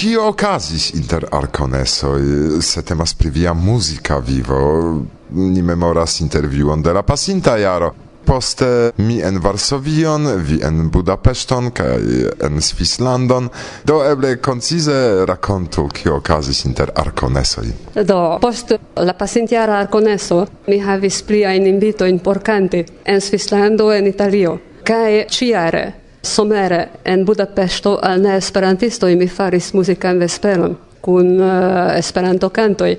Cio 0.00 0.22
okazis 0.28 0.94
inter 0.94 1.26
arconesoi, 1.30 2.62
se 2.62 2.80
temas 2.82 3.12
pri 3.14 3.28
via 3.30 3.52
musica 3.52 4.16
vivo, 4.18 5.02
ni 5.28 5.62
memoras 5.62 6.20
interviuon 6.20 6.82
de 6.82 6.92
la 6.92 7.02
pasinta 7.02 7.58
jaro. 7.58 7.90
Poste 8.24 8.92
mi 8.96 9.18
en 9.20 9.42
Varsovion, 9.42 10.30
vi 10.40 10.62
en 10.64 10.88
Budapeston 10.90 11.70
kai 11.76 12.24
en 12.40 12.62
Svislandon. 12.62 13.50
Do 13.84 14.00
eble 14.08 14.38
concise 14.40 15.26
racontu 15.28 15.88
kio 15.92 16.16
okazis 16.16 16.64
inter 16.64 16.96
arconesoi. 16.96 17.68
Do 18.00 18.38
post 18.40 18.72
la 18.96 19.12
pasintiara 19.12 19.82
arconeso, 19.84 20.46
mi 20.66 20.80
havis 20.80 21.20
pliajn 21.28 21.68
invitojn 21.76 22.24
por 22.24 22.40
kanti 22.40 22.86
en 23.04 23.20
Svislando 23.20 23.92
en 23.92 24.06
Italio 24.06 24.58
kaj 24.80 25.26
ciare 25.28 26.09
Somere 26.22 26.88
en 27.04 27.24
Budapesto 27.24 27.98
al 28.02 28.20
neesperantistoj 28.20 29.14
mi 29.16 29.28
faris 29.28 29.72
muzikan 29.74 30.18
vesperon 30.18 30.76
kun 31.00 31.40
uh, 31.40 31.96
Esperanto-kantoj. 31.96 32.96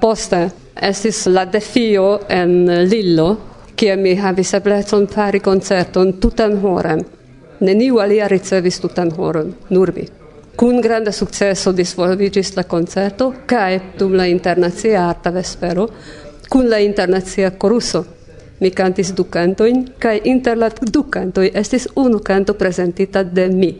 Poste 0.00 0.48
estis 0.82 1.26
la 1.26 1.44
defio 1.44 2.20
en 2.28 2.88
Lillo, 2.88 3.28
kie 3.76 3.96
mi 3.96 4.16
havis 4.16 4.54
eblecon 4.54 5.06
fari 5.06 5.40
koncerton 5.40 6.12
tutan 6.20 6.56
horen 6.62 7.04
Neniu 7.60 7.98
alia 7.98 8.28
ricevis 8.28 8.78
tutan 8.80 9.10
horon, 9.16 9.54
nur 9.70 9.90
mi. 9.94 10.04
Kun 10.58 10.80
granda 10.82 11.10
sukceso 11.12 11.72
disvolviĝis 11.74 12.52
la 12.56 12.62
koncerto 12.62 13.32
kaj 13.46 13.80
dum 13.98 14.14
la 14.18 14.26
internacia 14.30 15.08
arta 15.08 15.30
vespero 15.34 15.88
kun 16.48 16.68
la 16.70 16.78
internacia 16.78 17.50
koruso 17.50 18.04
mi 18.60 18.70
cantis 18.70 19.12
du 19.14 19.24
cantoin, 19.30 19.84
cae 19.98 20.20
inter 20.24 20.58
la 20.58 20.70
du 20.92 21.04
cantoi 21.10 21.50
estis 21.54 21.88
unu 21.94 22.18
canto 22.18 22.54
presentita 22.54 23.22
de 23.22 23.48
mi. 23.48 23.70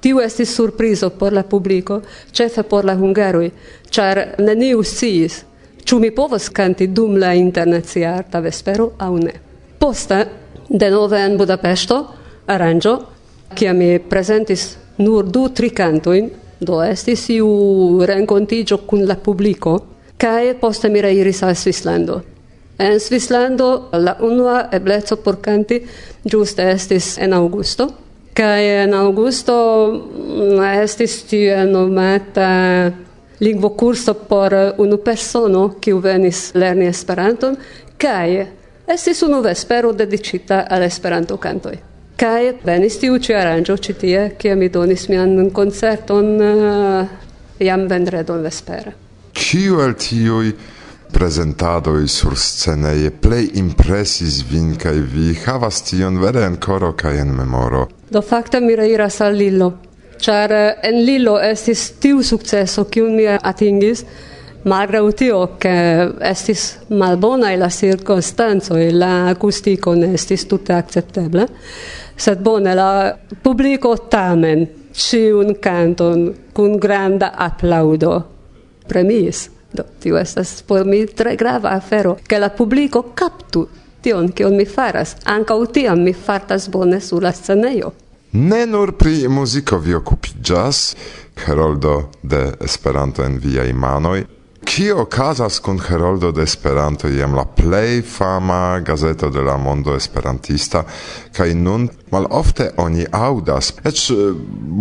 Tiu 0.00 0.20
estis 0.20 0.54
surprizo 0.54 1.10
por 1.10 1.32
la 1.32 1.42
publico, 1.42 2.02
cefe 2.32 2.62
por 2.62 2.84
la 2.84 2.94
hungaroi, 2.94 3.52
char 3.90 4.34
neniu 4.38 4.82
sciis, 4.82 5.44
ciu 5.84 5.98
mi 5.98 6.10
povos 6.10 6.50
canti 6.50 6.88
dum 6.92 7.16
la 7.16 7.32
internazia 7.34 8.16
arta 8.16 8.40
vespero 8.40 8.92
au 8.98 9.16
ne. 9.16 9.32
Poste, 9.78 10.26
denove 10.68 11.20
en 11.20 11.36
Budapesto, 11.36 11.98
aranĝo, 12.46 12.98
cia 13.54 13.72
mi 13.72 13.98
presentis 13.98 14.76
nur 14.98 15.24
du 15.24 15.48
tri 15.54 15.70
cantoin, 15.70 16.30
do 16.60 16.82
estis 16.82 17.28
iu 17.30 18.04
rencontigio 18.04 18.82
cun 18.86 19.06
la 19.06 19.16
publico, 19.16 19.78
cae 20.16 20.54
poste 20.54 20.88
mi 20.88 21.00
reiris 21.00 21.42
al 21.42 21.56
Svislando. 21.56 22.33
En 22.78 23.00
Svislando 23.00 23.88
la 23.92 24.16
unua 24.20 24.68
ebleco 24.72 25.16
por 25.16 25.40
canti 25.40 25.86
giuste 26.24 26.70
estis 26.72 27.18
en 27.18 27.32
augusto, 27.32 27.86
kai 28.34 28.64
en 28.82 28.94
aŭgusto 28.98 29.54
mm, 29.92 30.58
estis 30.82 31.20
tie 31.30 31.62
nomata 31.70 32.90
lingvo 33.38 33.70
curso 33.78 34.14
por 34.14 34.54
unu 34.78 34.98
persono 34.98 35.76
kiu 35.80 36.00
venis 36.02 36.50
lerni 36.54 36.86
Esperanton 36.90 37.56
kai 37.98 38.42
estis 38.86 39.22
unu 39.22 39.40
vespero 39.42 39.92
dedicita 39.92 40.66
al 40.68 40.82
Esperanto 40.82 41.38
cantoi. 41.38 41.78
Kai 42.16 42.52
venis 42.62 42.98
tiu 42.98 43.18
ci 43.18 43.32
aranjo 43.34 43.76
ci 43.76 43.94
tie, 43.94 44.34
kia 44.38 44.54
mi 44.54 44.68
donis 44.68 45.08
mian 45.08 45.50
concerton 45.50 46.26
uh, 46.40 47.00
eh, 47.58 47.66
jam 47.66 47.88
vendredon 47.88 48.42
vespera. 48.42 48.92
Ĉiu 49.34 49.80
el 49.82 49.94
tiuj 49.98 50.52
presentadoj 51.14 52.08
sur 52.08 52.34
sceneje 52.36 53.10
plej 53.10 53.50
impresis 53.54 54.42
vin 54.50 54.74
kaj 54.76 54.98
vi 55.14 55.34
havas 55.46 55.82
tion 55.86 56.18
vere 56.18 56.42
ancora 56.44 56.92
kaj 56.92 57.20
en 57.20 57.30
memoro? 57.36 57.86
Do 58.10 58.22
fakte 58.22 58.60
mi 58.60 58.74
reiras 58.76 59.20
al 59.20 59.38
Lillo, 59.38 59.70
ĉar 60.18 60.52
eh, 60.52 60.74
en 60.90 61.00
Lillo 61.06 61.38
estis 61.40 61.92
tiu 62.02 62.22
sukceso 62.22 62.84
kiun 62.90 63.14
mi 63.16 63.28
atingis, 63.30 64.04
malgraŭ 64.64 65.04
tio 65.16 65.40
ke 65.60 65.74
estis 66.32 66.66
malbonaj 66.90 67.56
la 67.62 67.70
cirkonstancoj, 67.70 68.84
la 68.92 69.12
akustiko 69.30 69.94
ne 69.94 70.14
estis 70.18 70.48
tute 70.50 70.74
akceptebla, 70.74 71.46
sed 72.16 72.42
bone 72.42 72.74
la 72.74 72.90
publiko 73.42 73.96
tamen 74.10 74.66
ĉiun 74.94 75.56
kanton 75.62 76.30
kun 76.54 76.78
granda 76.80 77.34
applaudo 77.48 78.22
premis. 78.88 79.48
Do, 79.74 79.82
tio 80.00 80.18
estas 80.18 80.62
por 80.62 80.84
mi 80.86 81.06
tre 81.06 81.34
grava 81.36 81.74
afero, 81.74 82.16
ke 82.26 82.38
la 82.38 82.52
publiko 82.54 83.02
kaptu 83.14 83.66
tion, 84.04 84.30
kion 84.36 84.56
mi 84.56 84.66
faras. 84.68 85.16
Ankaŭ 85.24 85.58
tiam 85.72 86.02
mi 86.04 86.12
fartas 86.12 86.68
bone 86.68 87.00
sur 87.00 87.24
la 87.24 87.32
scenejo. 87.32 87.92
Ne 88.34 88.64
nur 88.66 88.92
pri 88.98 89.28
muziko 89.28 89.78
vi 89.78 89.94
okupiĝas, 89.94 90.80
Heroldo 91.44 92.10
de 92.22 92.40
Esperanto 92.60 93.22
en 93.24 93.38
viaj 93.38 93.72
manoj, 93.72 94.24
Kio 94.64 95.04
casas 95.04 95.58
kun 95.58 95.78
Heroldo 95.88 96.32
de 96.32 96.42
Esperanto 96.42 97.08
iam 97.08 97.34
la 97.34 97.44
plej 97.44 98.02
fama 98.02 98.80
gazeto 98.80 99.30
de 99.30 99.42
la 99.42 99.56
mondo 99.56 99.94
esperantista 99.96 100.84
kaj 101.36 101.54
nun 101.54 101.88
malofte 102.10 102.70
oni 102.76 103.04
aŭdas. 103.12 103.72
Eĉ 103.84 104.04
eh, 104.10 104.16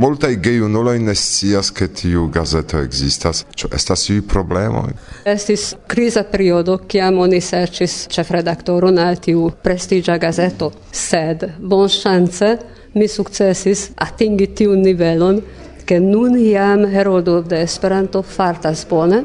multaj 0.03 0.35
gejunuloj 0.45 0.99
ne 0.99 1.15
scias 1.15 1.71
ke 1.71 1.87
tiu 1.87 2.27
gazeto 2.33 2.79
ekzistas. 2.79 3.43
Ĉu 3.55 3.69
estas 3.75 4.07
iuj 4.09 4.21
problemoj? 4.27 4.95
Estis 5.25 5.73
kriza 5.87 6.23
periodo 6.23 6.77
kiam 6.87 7.19
oni 7.19 7.41
serĉis 7.41 8.07
ĉefredaktoron 8.15 8.97
al 8.99 9.19
tiu 9.21 9.49
prestiĝa 9.63 10.17
gazeto. 10.17 10.71
Sed 10.91 11.45
bonŝance 11.59 12.55
mi 12.93 13.07
sukcesis 13.07 13.89
atingi 14.07 14.47
tiun 14.55 14.81
nivelon 14.81 15.41
ke 15.85 15.99
nun 15.99 16.37
jam 16.39 16.85
Heroldo 16.87 17.41
de 17.41 17.61
Esperanto 17.61 18.21
fartas 18.23 18.85
bone. 18.89 19.23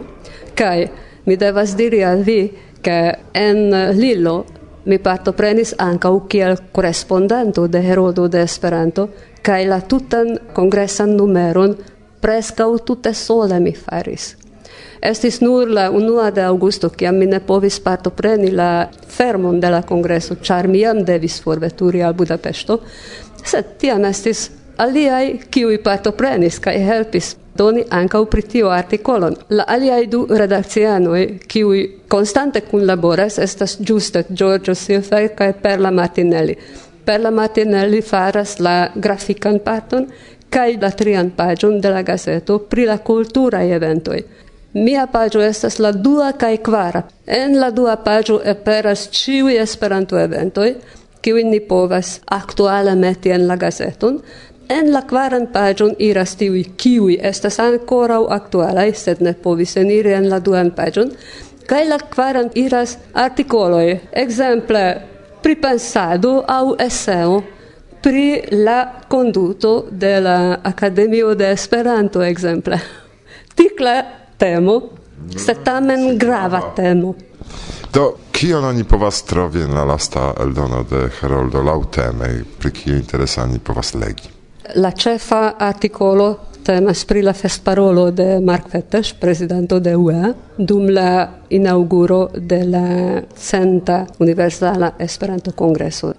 Kai 0.58 0.88
mi 1.24 1.36
devas 1.36 1.76
diri 1.76 2.02
al 2.02 2.24
vi 2.26 2.52
che 2.82 3.18
en 3.32 3.70
Lillo 3.94 4.44
mi 4.84 4.98
partoprenis 4.98 5.74
ankaŭ 5.78 6.26
kiel 6.26 6.56
korespondanto 6.72 7.66
de 7.68 7.78
Herodo 7.78 8.26
de 8.28 8.42
Esperanto 8.42 9.08
kaj 9.42 9.66
la 9.68 9.80
tutan 9.80 10.34
kongresan 10.56 11.14
numeron 11.16 11.76
preskaŭ 12.20 12.78
tute 12.84 13.14
sola 13.14 13.60
mi 13.60 13.72
faris. 13.72 14.34
Estis 15.00 15.40
nur 15.40 15.70
la 15.70 15.90
unua 15.90 16.30
de 16.34 16.42
augusto, 16.42 16.90
kiam 16.90 17.16
mi 17.16 17.26
ne 17.26 17.38
povis 17.40 17.78
partopreni 17.80 18.50
la 18.50 18.88
fermon 19.08 19.60
de 19.60 19.70
la 19.70 19.82
kongreso, 19.86 20.40
ĉar 20.42 20.66
mi 20.66 20.80
jam 20.82 21.04
devis 21.04 21.38
forveturi 21.40 22.02
al 22.02 22.16
Budapeŝto, 22.18 22.80
sed 23.44 23.76
tiam 23.78 24.04
estis 24.04 24.48
aliai 24.78 25.40
kiui 25.50 25.78
partoprenis 25.78 26.58
kai 26.62 26.78
helpis 26.86 27.34
doni 27.58 27.82
ankaŭ 27.90 28.24
pri 28.30 28.42
tio 28.52 28.70
artikolon. 28.70 29.36
La 29.50 29.64
aliaj 29.66 30.06
du 30.12 30.20
redakcianoj, 30.30 31.22
kiuj 31.50 31.80
konstante 32.08 32.62
kunlaboras, 32.70 33.38
estas 33.38 33.78
ĝuste 33.80 34.24
Giorgio 34.30 34.74
Silfer 34.74 35.28
kaj 35.38 35.52
Perla 35.62 35.90
Martinelli. 35.90 36.54
Perla 37.04 37.30
Martinelli 37.30 38.02
faras 38.02 38.58
la 38.60 38.76
grafikan 38.94 39.58
parton 39.64 40.06
kaj 40.50 40.76
la 40.82 40.90
trian 40.90 41.30
paĝon 41.36 41.80
de 41.80 41.90
la 41.90 42.02
gazeto 42.02 42.58
pri 42.70 42.86
la 42.86 42.98
kulturaj 42.98 43.66
eventoj. 43.76 44.20
Mia 44.74 45.06
paĝo 45.12 45.40
estas 45.42 45.78
la 45.78 45.90
dua 45.92 46.32
kaj 46.32 46.56
kvara. 46.62 47.02
En 47.26 47.58
la 47.60 47.70
dua 47.70 47.96
paĝo 48.04 48.38
aperas 48.52 49.08
ĉiuj 49.10 49.56
Esperanto-eventoj, 49.62 50.68
kiujn 51.24 51.50
ni 51.50 51.60
povas 51.60 52.18
aktuale 52.36 52.94
meti 52.94 53.32
en 53.34 53.46
la 53.48 53.56
gazeton, 53.56 54.20
en 54.68 54.92
la 54.92 55.02
quaran 55.02 55.46
pagion 55.52 55.94
iras 55.98 56.36
tiui, 56.36 56.64
kiui 56.76 57.18
estas 57.22 57.58
ancorau 57.60 58.28
actualai, 58.30 58.92
sed 58.94 59.22
ne 59.24 59.32
povis 59.34 59.76
eniri 59.80 60.12
en 60.12 60.28
la 60.30 60.40
duan 60.44 60.70
pagion, 60.76 61.10
kai 61.68 61.84
la 61.88 61.98
quaran 61.98 62.50
iras 62.54 62.98
articoloi, 63.14 64.00
exemple, 64.12 64.84
pri 65.42 65.56
pensado 65.56 66.44
au 66.48 66.74
eseo, 66.78 67.42
pri 68.02 68.42
la 68.50 69.02
conduto 69.08 69.86
de 69.90 70.20
la 70.20 70.60
Academio 70.62 71.34
de 71.34 71.50
Esperanto, 71.50 72.22
exemple. 72.22 72.78
Tikla 73.56 74.02
temo, 74.38 74.78
mm. 74.80 75.38
sed 75.38 75.64
tamen 75.64 76.18
grava 76.18 76.62
temo. 76.76 77.14
Do, 77.92 78.14
kion 78.32 78.64
oni 78.64 78.84
povas 78.84 79.22
trovi 79.24 79.62
en 79.64 79.74
la 79.74 79.84
lasta 79.88 80.34
eldono 80.40 80.84
de 80.90 81.08
Heroldo 81.20 81.62
lauteme, 81.64 82.44
pri 82.58 82.70
kio 82.70 82.96
interesani 82.96 83.58
povas 83.58 83.94
legi? 83.94 84.37
La 84.74 84.92
cefa 84.92 85.56
articolo 85.58 86.38
temas 86.62 87.04
pri 87.04 87.22
la 87.22 87.32
festparolo 87.32 88.10
de 88.10 88.40
Mark 88.40 88.68
Fettes, 88.68 89.14
presidento 89.14 89.80
de 89.80 89.94
UE, 89.96 90.34
dum 90.58 90.90
la 90.92 91.28
inauguro 91.48 92.28
de 92.34 92.64
la 92.64 93.22
Centa 93.34 94.06
Universala 94.18 94.92
Esperanto 94.98 95.52
Congreso. 95.52 96.12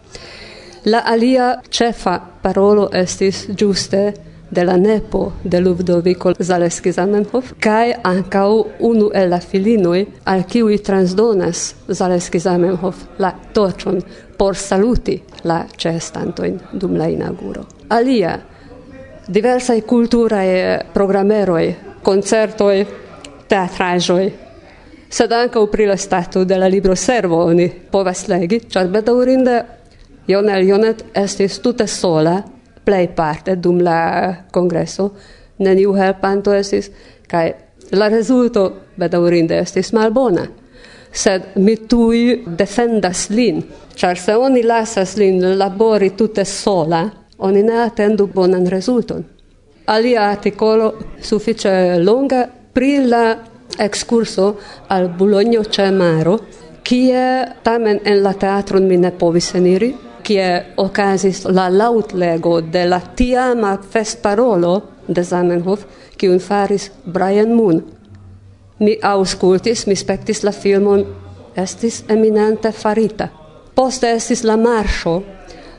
La 0.86 1.04
alia 1.06 1.62
cefa 1.70 2.18
parolo 2.42 2.90
estis 2.94 3.46
giuste 3.56 4.14
de 4.52 4.64
la 4.64 4.78
nepo 4.78 5.34
de 5.44 5.62
Ludovico 5.62 6.34
Zaleski 6.44 6.92
Zamenhof 6.92 7.54
kai 7.60 7.94
ankaŭ 8.04 8.64
unu 8.80 9.10
el 9.14 9.30
la 9.30 9.40
filinoi 9.40 10.06
al 10.26 10.44
kiuj 10.44 10.78
transdonas 10.84 11.76
Zaleski 11.88 12.40
Zamenhof 12.40 13.04
la 13.20 13.34
torchon 13.54 14.02
por 14.38 14.56
saluti 14.56 15.22
la 15.44 15.66
cestantoin 15.78 16.60
dum 16.74 16.98
la 16.98 17.08
inauguro 17.08 17.66
Alia 17.90 18.40
diversaj 19.30 19.82
kulturaj 19.82 20.48
programeroj, 20.94 21.74
koncertoj, 22.04 22.86
teatraĵoj, 23.50 24.30
sed 25.10 25.34
ankaŭ 25.34 25.66
pri 25.72 25.86
la 25.90 25.98
stato 25.98 26.44
de 26.46 26.58
la 26.58 26.68
libroservo 26.70 27.44
oni 27.46 27.70
povas 27.92 28.28
legi, 28.28 28.62
ĉar 28.70 28.90
bedaŭrinde 28.94 29.58
Jonel 30.30 30.68
Jonet 30.68 31.04
estis 31.18 31.60
tute 31.62 31.88
sola 31.88 32.40
plei 32.90 33.08
parte 33.08 33.56
dum 33.62 33.84
la 33.86 34.00
congresso, 34.52 35.12
neniu 35.62 35.94
helpanto 35.94 36.54
estis 36.58 36.90
cae 37.30 37.54
la 37.94 38.08
resulto 38.10 38.64
bedaurinde 38.98 39.60
estis 39.62 39.94
malbona. 39.94 40.48
Sed 41.12 41.56
mi 41.62 41.76
tui 41.90 42.44
defendas 42.58 43.28
lin. 43.30 43.62
Char 43.96 44.18
se 44.18 44.34
oni 44.34 44.64
lasas 44.64 45.16
lin 45.18 45.42
labori 45.58 46.16
tute 46.18 46.46
sola 46.46 47.04
oni 47.38 47.64
ne 47.64 47.78
attendu 47.84 48.28
bonan 48.28 48.66
rezulton. 48.68 49.24
Alia 49.86 50.30
articolo 50.30 50.94
suffice 51.22 51.98
longa 52.00 52.48
pri 52.74 53.06
la 53.06 53.38
excurso 53.78 54.56
al 54.88 55.10
Bologno 55.18 55.64
ĉe 55.64 55.92
maro 55.92 56.38
kie 56.84 57.24
tamen 57.64 58.00
en 58.06 58.24
la 58.24 58.34
teatron 58.34 58.86
mi 58.88 58.98
ne 58.98 59.12
povis 59.12 59.54
eniri 59.56 59.94
kie 60.30 60.66
okazis 60.78 61.46
la 61.46 61.70
lautlego 61.78 62.60
de 62.62 62.86
la 62.90 63.00
tiama 63.16 63.78
festparolo 63.94 64.74
de 65.16 65.24
Zamenhof, 65.24 65.86
kiun 66.18 66.40
faris 66.40 66.92
Brian 67.06 67.56
Moon. 67.56 67.82
Mi 68.80 68.98
auscultis, 69.02 69.88
mi 69.88 69.96
spectis 69.96 70.44
la 70.44 70.52
filmon, 70.52 71.02
estis 71.58 72.04
eminente 72.10 72.72
farita. 72.72 73.28
Poste 73.76 74.12
estis 74.20 74.44
la 74.44 74.58
marcio 74.58 75.24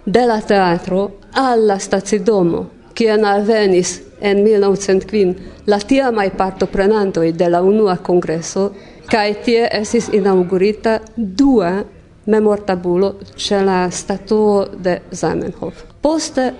de 0.06 0.26
la 0.26 0.40
teatro 0.40 1.04
alla 1.32 1.78
stazidomo, 1.78 2.64
kien 2.94 3.24
alvenis 3.24 4.00
en 4.20 4.42
1905 4.42 5.66
la 5.66 5.78
tiamai 5.78 6.30
partoprenantoi 6.30 7.32
de 7.38 7.48
la 7.48 7.62
unua 7.62 7.96
congresso, 7.96 8.72
cae 9.06 9.34
tie 9.44 9.68
estis 9.80 10.10
inaugurita 10.12 10.98
dua 11.16 11.99
memortabulo 12.30 13.14
ĉe 13.36 13.62
la 13.66 13.80
statuo 13.90 14.66
de 14.72 15.00
Zamenhof. 15.10 15.86
Poste 16.00 16.50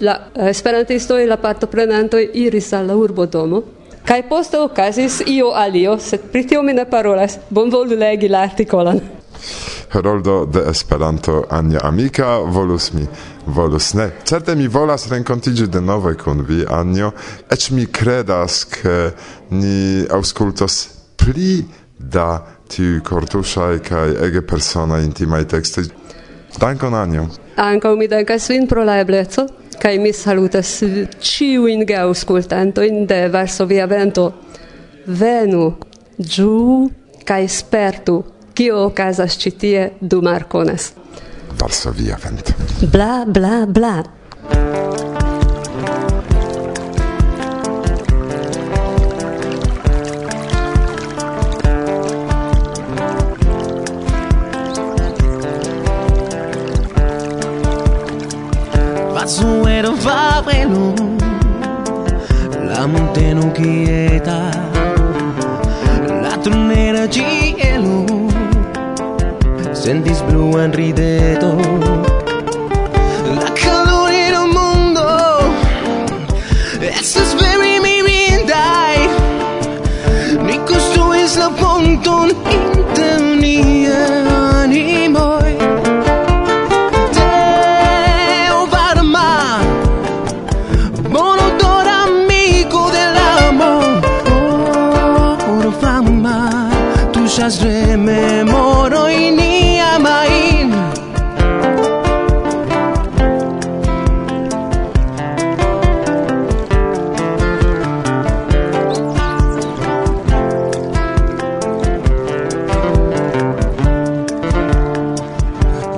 la 0.00 0.18
esperantistoj, 0.50 1.22
la 1.26 1.38
partoprenantoj 1.40 2.26
iris 2.46 2.72
al 2.72 2.86
la 2.90 2.96
urbodomo 2.98 3.62
Kaj 4.04 4.22
poste 4.28 4.58
okazis 4.60 5.22
io 5.26 5.52
alio, 5.56 5.98
sed 5.98 6.26
pri 6.32 6.46
tio 6.46 6.62
mi 6.62 6.72
ne 6.72 6.84
parolas. 6.84 7.38
Bonvolu 7.50 7.96
legi 7.96 8.28
la 8.28 8.42
artikolon. 8.44 9.00
Heroldo 9.92 10.44
de 10.46 10.64
Esperanto 10.70 11.44
Anja 11.50 11.80
Amika 11.82 12.36
volus 12.38 12.92
mi, 12.92 13.06
volus 13.46 13.94
ne. 13.94 14.10
Certe 14.24 14.54
mi 14.54 14.68
volas 14.68 15.08
renkontiĝi 15.08 15.66
denove 15.72 16.14
kun 16.20 16.44
vi, 16.44 16.64
Anjo, 16.68 17.12
ec 17.50 17.70
mi 17.70 17.86
credas, 17.86 18.64
ke 18.64 19.14
ni 19.50 20.04
aŭskultos 20.10 20.76
pli 21.16 21.62
da 21.98 22.53
tiu 22.68 23.00
cortusai 23.04 23.80
kai 23.84 24.14
ege 24.26 24.42
persona 24.42 25.00
intimai 25.02 25.44
texti. 25.44 25.84
Dankon 26.60 26.94
Anjo. 26.94 27.26
Ankaŭ 27.56 27.96
mi 27.98 28.08
dankas 28.08 28.48
vin 28.50 28.66
pro 28.70 28.84
la 28.84 28.98
ebleco 29.02 29.46
kai 29.78 29.98
mi 29.98 30.12
salutas 30.12 30.82
ciu 31.20 31.66
in 31.68 31.84
ge 31.86 31.98
ĉiujn 31.98 32.72
in 32.88 33.06
de 33.06 33.28
Varsovia 33.28 33.86
Vento. 33.86 34.32
Venu, 35.06 35.74
giu 36.18 36.90
kai 37.24 37.48
spertu 37.48 38.22
kio 38.54 38.84
okazas 38.86 39.36
ĉi 39.36 39.50
tie 39.50 39.90
du 40.00 40.22
Markones. 40.22 40.92
Varsovia 41.60 42.16
Vento. 42.24 42.52
Bla 42.92 43.24
bla 43.26 43.66
bla. 43.66 44.83
freno 60.44 60.94
la 62.68 62.86
manteno 62.86 63.52
quieta 63.52 64.50
la 66.22 66.36
tronera 66.42 67.08
cielo 67.08 68.04
sentis 69.72 70.22
bluan 70.28 70.72
rideto 70.72 71.73
kuŝas 97.34 97.56
rememoroj 97.66 99.14
niamajn 99.34 100.68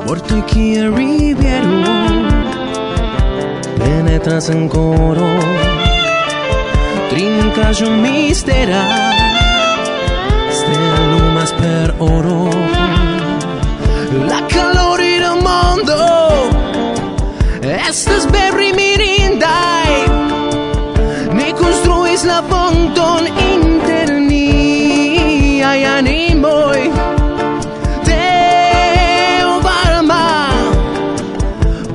Vortoj 0.07 0.41
kiel 0.49 0.89
rivero 0.97 1.99
penetras 3.77 4.49
en 4.57 4.65
koro 4.73 5.29
trinkaĵo 7.13 7.93
mistera 8.01 9.06
oro. 11.99 12.51
La 14.29 14.41
calorira 14.49 15.35
mondo 15.35 16.51
Estas 17.63 18.27
berri 18.27 18.73
mirindai. 18.73 19.93
Ne 21.33 21.53
construis 21.53 22.25
la 22.25 22.43
ponton 22.43 23.27
inter 23.53 24.09
ni 24.21 25.63
Ai 25.63 25.85
animoi. 25.85 26.91
Teo 28.05 29.61
varma 29.61 30.25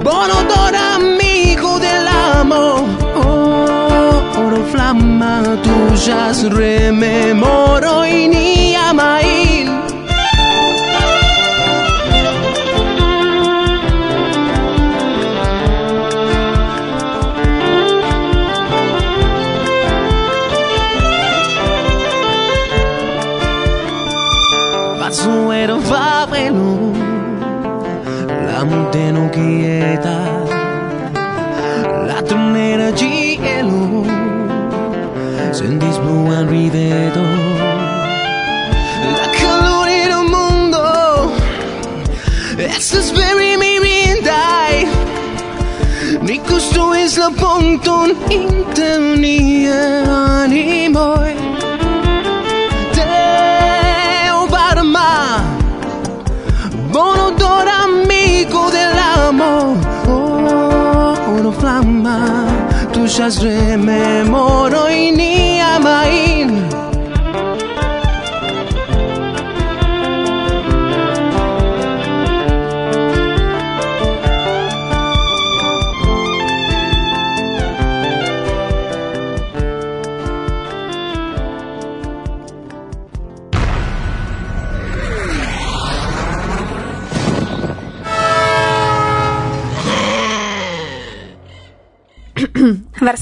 Bonodora 0.04 0.96
amigo 0.96 1.78
dell'amo. 1.80 2.64
Oh, 3.16 4.22
oro 4.44 4.64
flamma 4.72 5.58
Tu 5.64 5.94
già 5.94 6.32
rememoro 6.50 8.04
in 8.04 8.34
iamai 8.34 9.21
fa 25.92 26.26
prelò 26.30 26.90
la 28.48 28.64
monteno 28.64 29.28
quieta 29.30 30.18
la 32.10 32.20
tonnera 32.30 32.94
cielo 32.96 33.80
blu 35.80 35.90
bluan 36.04 36.48
rideto 36.48 37.24
la 39.18 39.28
calore 39.40 40.00
del 40.12 40.26
mondo. 40.36 40.82
Estas 42.58 43.12
mi 43.62 43.74
rindai 43.86 44.88
ni 46.22 46.38
costruis 46.50 47.18
la 47.18 47.30
ponton 47.42 48.10
inter 48.30 49.00
ni 49.24 49.68
animoi 49.68 51.31
puŝas 63.12 63.38
rememorojn 63.44 65.20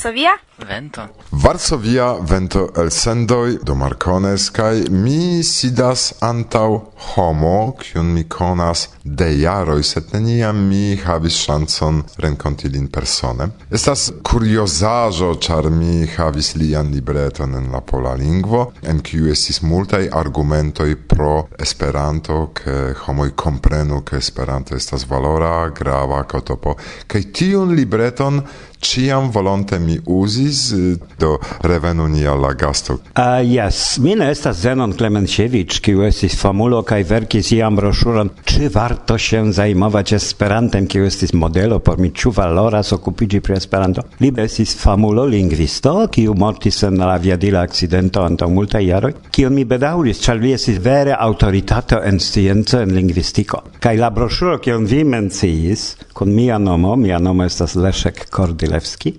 Varsovia 0.09 0.39
Vento. 0.57 1.01
Varsovia 1.29 2.13
Vento 2.19 2.73
el 2.75 2.89
sendoi 2.89 3.59
do 3.61 3.75
Marcones 3.75 4.49
kai 4.49 4.89
mi 4.89 5.43
sidas 5.43 6.15
antau 6.21 6.93
homo, 7.13 7.75
kiun 7.77 8.09
mi 8.15 8.23
konas 8.23 8.87
de 9.17 9.29
jaroj, 9.41 9.83
sed 9.83 10.13
neniam 10.13 10.57
mi 10.69 10.95
havis 11.03 11.37
ŝancon 11.45 12.01
renkonti 12.23 12.69
lin 12.69 12.87
persone. 12.87 13.49
Estas 13.71 14.09
kuriozaĵo, 14.23 15.31
ĉar 15.45 15.69
mi 15.73 16.05
havis 16.15 16.53
lian 16.59 16.91
libreton 16.93 17.55
en 17.57 17.71
la 17.73 17.81
pola 17.81 18.13
lingvo, 18.19 18.65
en 18.83 19.01
kiu 19.05 19.31
estis 19.33 19.61
multaj 19.65 20.05
argumentoj 20.21 20.89
pro 21.09 21.33
Esperanto, 21.59 22.39
ke 22.53 22.93
homoj 23.05 23.31
komprenu 23.35 24.03
ke 24.05 24.17
Esperanto 24.21 24.75
estas 24.75 25.07
valora, 25.09 25.69
grava 25.75 26.23
kotopo. 26.29 26.75
Kaj 27.07 27.23
tiun 27.33 27.73
libreton 27.75 28.43
ciam 28.79 29.29
volonte 29.31 29.79
mi 29.79 29.99
usis 30.05 30.71
do 31.19 31.37
revenu 31.61 32.07
nia 32.07 32.33
la 32.35 32.53
gasto. 32.53 32.99
Ah, 33.13 33.39
uh, 33.39 33.45
yes, 33.45 33.97
mi 33.97 34.15
ne 34.15 34.29
estas 34.31 34.61
Zenon 34.61 34.93
Klemenševič, 34.93 35.79
kiu 35.83 36.05
estis 36.07 36.37
famulo 36.39 36.81
kaj 36.87 37.03
verkis 37.09 37.51
iam 37.57 37.75
broŝuron 37.75 38.31
ĉi 38.47 38.71
var 38.73 38.95
warto 38.99 39.17
się 39.17 39.53
zajmować 39.53 40.13
Esperantem, 40.13 40.87
kiu 40.87 41.05
estis 41.05 41.33
modelo 41.33 41.79
por 41.79 41.97
mi 41.99 42.11
ĉu 42.11 42.31
valoras 42.31 42.93
okupiĝi 42.93 43.39
pri 43.41 43.55
Esperanto. 43.55 44.01
Li 44.19 44.31
estis 44.37 44.75
famulo 44.75 45.25
lingvisto, 45.25 46.07
kiu 46.11 46.33
mortis 46.35 46.83
en 46.83 46.97
la 46.97 47.17
viadila 47.17 47.61
accidento 47.61 48.25
anto 48.25 48.49
multa 48.49 48.79
jaroj, 48.79 49.13
kiu 49.31 49.49
mi 49.49 49.65
bedauris, 49.65 50.19
ĉar 50.21 50.37
vi 50.37 50.51
estis 50.53 50.81
vere 50.83 51.15
autoritato 51.15 52.01
en 52.03 52.19
scienzo 52.19 52.81
en 52.81 52.91
lingvistiko. 52.95 53.63
Kaj 53.79 53.97
la 53.97 54.09
broszuro, 54.09 54.57
kion 54.59 54.85
vi 54.85 55.03
menciis 55.03 55.95
kun 56.13 56.35
mia 56.35 56.57
nomo, 56.59 56.95
mia 56.95 57.19
nomo 57.19 57.43
estas 57.43 57.75
Leszek 57.75 58.27
Kordylewski, 58.29 59.13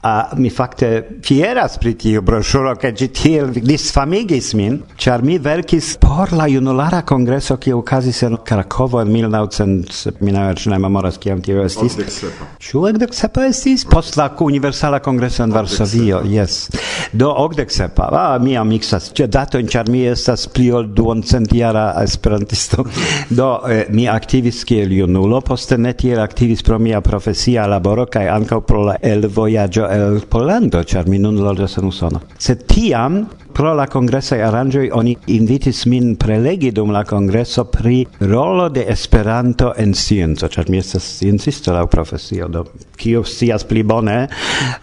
a 0.00 0.30
mi 0.36 0.50
fakte 0.50 1.18
fieras 1.26 1.78
pri 1.82 1.94
tiu 1.98 2.22
broŝuro 2.22 2.74
ke 2.78 2.92
ĝi 2.94 3.08
tiel 3.18 3.48
disfamigis 3.56 4.52
min 4.54 4.76
ĉar 4.96 5.24
mi 5.26 5.38
verkis 5.42 5.96
por 5.98 6.32
la 6.38 6.46
junulara 6.46 7.00
kongreso 7.02 7.56
kiu 7.58 7.80
okazis 7.80 8.22
en 8.28 8.36
Krakovo 8.44 9.00
en 9.02 9.10
1900 9.10 10.20
mi 10.20 10.32
ne 10.32 10.78
memoras 10.78 11.18
kiam 11.18 11.42
tio 11.42 11.64
estis. 11.64 11.98
Ĉu 12.62 12.84
okdek 12.92 13.14
sepa 13.14 13.48
estis? 13.50 13.84
Post 13.90 14.16
la 14.20 14.28
universala 14.40 15.02
kongreso 15.02 15.42
en 15.42 15.52
Varsovio 15.52 16.22
yes 16.24 16.68
do 17.12 17.32
okdek 17.36 17.70
sepa. 17.72 18.08
A 18.12 18.38
mi 18.38 18.56
amiksas 18.56 19.10
ĉe 19.16 19.26
datojn 19.32 19.68
ĉar 19.72 19.90
mi 19.90 20.04
estas 20.06 20.46
pli 20.52 20.70
ol 20.72 20.88
duoncentjara 20.94 21.86
esperantisto. 22.02 22.84
Do 23.38 23.48
eh, 23.68 23.86
mi 23.90 24.06
aktivis 24.08 24.62
kiel 24.68 24.92
junulo 24.92 25.40
poste 25.44 25.78
ne 25.78 25.92
tiel 25.98 26.20
aktivis 26.22 26.62
pro 26.62 26.78
mia 26.78 27.00
profesia 27.04 27.66
laboro 27.66 28.06
kaj 28.06 28.26
ankaŭ 28.32 28.60
pro 28.68 28.84
la 28.90 28.96
elvojaĝo 29.02 29.87
el 29.94 30.20
Pollando, 30.30 30.82
ĉar 30.84 31.08
mi 31.08 31.20
nun 31.22 31.38
loĝas 31.42 31.78
en 31.80 31.88
Usono. 31.88 32.22
Sed 32.38 32.66
tiam 32.70 33.22
pro 33.58 33.74
la 33.74 33.88
congressa 33.88 34.36
arrangoi 34.36 34.88
oni 34.92 35.16
invitis 35.34 35.84
min 35.86 36.14
prelegi 36.16 36.70
dum 36.70 36.92
la 36.92 37.02
congresso 37.02 37.64
pri 37.64 38.06
rolo 38.18 38.68
de 38.68 38.84
Esperanto 38.86 39.72
en 39.74 39.94
scienzo 39.94 40.46
ĉar 40.46 40.68
mi 40.70 40.78
estas 40.78 41.02
sciencisto 41.02 41.72
la 41.74 41.82
profesio, 41.90 42.46
do 42.46 42.62
kio 42.94 43.24
sias 43.26 43.64
pli 43.66 43.82
bone, 43.82 44.28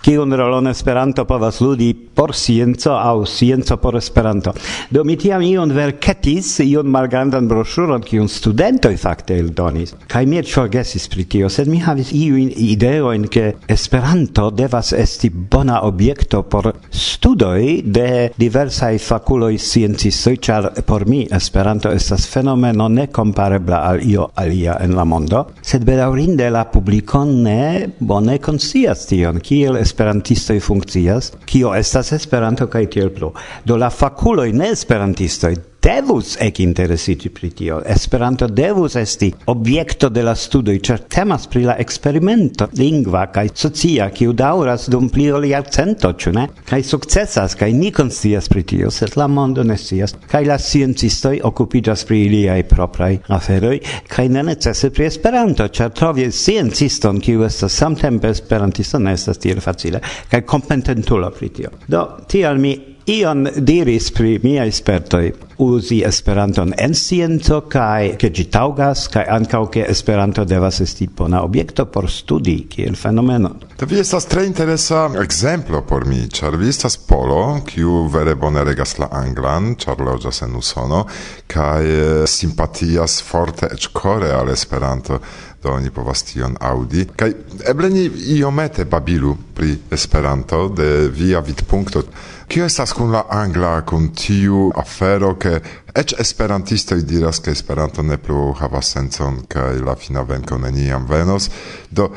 kiun 0.03 0.35
rolon 0.35 0.67
Esperanto 0.67 1.23
povas 1.23 1.61
ludi 1.63 1.93
por 1.93 2.33
scienzo 2.35 2.97
aŭ 2.97 3.23
scienzo 3.23 3.77
por 3.77 3.95
Esperanto. 3.95 4.51
Do 4.89 5.05
mi 5.07 5.15
tiam 5.15 5.41
ion 5.41 5.71
verketis, 5.71 6.59
ion 6.59 6.91
malgrandan 6.91 7.47
broŝuron 7.47 8.03
kiun 8.03 8.27
studentoj 8.27 8.97
fakte 8.99 9.39
eldonis. 9.39 9.95
Kaj 10.11 10.25
mi 10.27 10.41
eĉ 10.43 10.51
forgesis 10.51 11.07
pri 11.07 11.23
tio, 11.23 11.47
sed 11.49 11.71
mi 11.71 11.79
havis 11.79 12.11
iujn 12.11 12.51
ideojn 12.51 13.29
ke 13.31 13.53
Esperanto 13.71 14.49
devas 14.51 14.91
esti 14.91 15.31
bona 15.31 15.79
objekto 15.87 16.43
por 16.43 16.73
studoj 16.91 17.79
de 17.85 18.09
diversaj 18.35 18.64
diversai 18.65 18.97
faculoi 18.97 19.57
sciencistoi, 19.57 20.39
char 20.39 20.71
por 20.85 21.05
mi 21.05 21.27
Esperanto 21.29 21.91
estas 21.91 22.25
fenomeno 22.25 22.87
ne 22.87 23.09
comparebla 23.09 23.83
al 23.83 24.01
io 24.01 24.31
alia 24.33 24.79
en 24.81 24.95
la 24.95 25.03
mondo, 25.03 25.51
sed 25.61 25.83
bedaurinde 25.85 26.49
la 26.49 26.65
publicon 26.65 27.43
ne 27.43 27.91
bone 27.99 28.39
konscias 28.39 29.05
tion, 29.05 29.37
kiel 29.37 29.77
esperantistoi 29.77 30.59
funkcias, 30.59 31.31
kio 31.45 31.75
estas 31.77 32.11
Esperanto 32.17 32.65
kaj 32.65 32.87
tiel 32.89 33.13
plu. 33.13 33.29
Do 33.63 33.77
la 33.77 33.91
faculoi 33.93 34.51
ne 34.53 34.71
esperantistoi 34.73 35.74
devus 35.85 36.35
ec 36.39 36.59
interesiti 36.59 37.29
pri 37.29 37.49
tio. 37.49 37.81
Esperanto 37.85 38.47
devus 38.47 38.95
esti 38.95 39.33
objekto 39.45 40.09
de 40.09 40.23
la 40.23 40.33
studoi, 40.35 40.79
cer 40.81 40.99
temas 40.99 41.45
pri 41.47 41.61
la 41.63 41.75
experimento 41.77 42.67
lingua 42.73 43.27
kaj 43.31 43.51
socia, 43.53 44.07
kiu 44.09 44.33
dauras 44.33 44.87
dum 44.89 45.11
pli 45.13 45.27
ol 45.31 45.45
iarcento, 45.45 46.09
ciu 46.17 46.33
ne? 46.33 46.47
Kaj 46.65 46.81
successas, 46.83 47.53
kaj 47.59 47.69
ni 47.73 47.91
conscias 47.93 48.49
pri 48.49 48.63
tio, 48.65 48.89
sed 48.89 49.13
la 49.15 49.27
mondo 49.27 49.63
ne 49.63 49.77
scias, 49.77 50.15
Kaj 50.25 50.45
la 50.45 50.57
sciencistoi 50.57 51.39
occupigas 51.43 52.03
pri 52.03 52.23
iliai 52.25 52.65
proprai 52.65 53.19
aferoi, 53.37 53.77
kaj 54.09 54.27
ne 54.29 54.43
necesse 54.49 54.89
pri 54.89 55.05
Esperanto, 55.05 55.69
cer 55.69 55.93
trovi 55.93 56.25
scienciston, 56.31 57.21
kiu 57.21 57.45
estas 57.45 57.77
samtempe 57.77 58.33
Esperantisto, 58.33 58.97
ne 58.97 59.13
estas 59.13 59.37
tiel 59.37 59.61
facile, 59.61 60.01
kaj 60.31 60.41
competentulo 60.49 61.29
pri 61.29 61.53
tio. 61.53 61.77
Do, 61.85 62.07
tial 62.25 62.57
mi 62.57 62.94
Ion 63.05 63.47
diris 63.55 64.11
pri 64.11 64.39
mia 64.43 64.63
espertoj 64.65 65.27
uzi 65.57 65.99
Esperanton 66.07 66.73
en 66.77 66.95
scienco 66.97 67.59
kaj 67.69 68.15
ke 68.17 68.31
ĝi 68.33 68.47
taŭgas 68.49 69.03
kaj 69.13 69.23
ankaŭ 69.35 69.61
ke 69.75 69.83
Esperanto 69.93 70.45
devas 70.49 70.81
esti 70.81 71.05
bona 71.17 71.43
objekto 71.45 71.85
por 71.85 72.09
studi 72.09 72.55
kiel 72.69 72.97
fenomeno. 72.97 73.51
Do 73.77 73.85
vi 73.85 73.99
estas 74.01 74.25
tre 74.25 74.47
interesa 74.49 75.05
ekzemplo 75.21 75.83
por 75.85 76.07
mi, 76.09 76.23
ĉar 76.33 76.57
vi 76.57 76.71
estas 76.73 76.97
polo, 76.97 77.59
kiu 77.69 78.07
vere 78.09 78.33
bone 78.35 78.63
regas 78.65 78.97
la 78.97 79.11
anglan, 79.11 79.75
ĉar 79.77 80.01
loĝas 80.01 80.41
en 80.47 80.55
Usono 80.57 81.05
kaj 81.47 81.81
eh, 81.85 82.27
simpatias 82.27 83.21
forte 83.21 83.69
eĉ 83.77 83.91
kore 83.93 84.33
al 84.33 84.49
Esperanto 84.49 85.21
do 85.65 85.73
oni 85.73 85.89
povas 85.89 86.21
tion 86.23 86.57
audi. 86.61 87.07
kaj 87.15 87.31
eble 87.69 87.89
ni 87.89 88.05
iomete 88.37 88.85
babilu 88.85 89.35
pri 89.55 89.77
Esperanto 89.91 90.67
de 90.69 91.09
via 91.09 91.39
vidpunkto. 91.39 92.03
Kio 92.47 92.65
estas 92.65 92.93
kun 92.93 93.11
la 93.11 93.23
angla 93.29 93.81
kun 93.81 94.11
tiu 94.13 94.69
afero 94.77 95.33
ke 95.35 95.59
eĉ 95.95 96.13
esperantistoj 96.21 97.01
diras 97.01 97.39
ke 97.39 97.51
Esperanto 97.51 98.03
ne 98.03 98.17
plu 98.17 98.51
havas 98.59 98.91
sencon 98.93 99.41
kaj 99.49 99.81
la 99.81 99.95
fina 99.95 100.21
venko 100.21 100.57
neniam 100.57 101.07
venos. 101.09 101.49
Do 101.89 102.11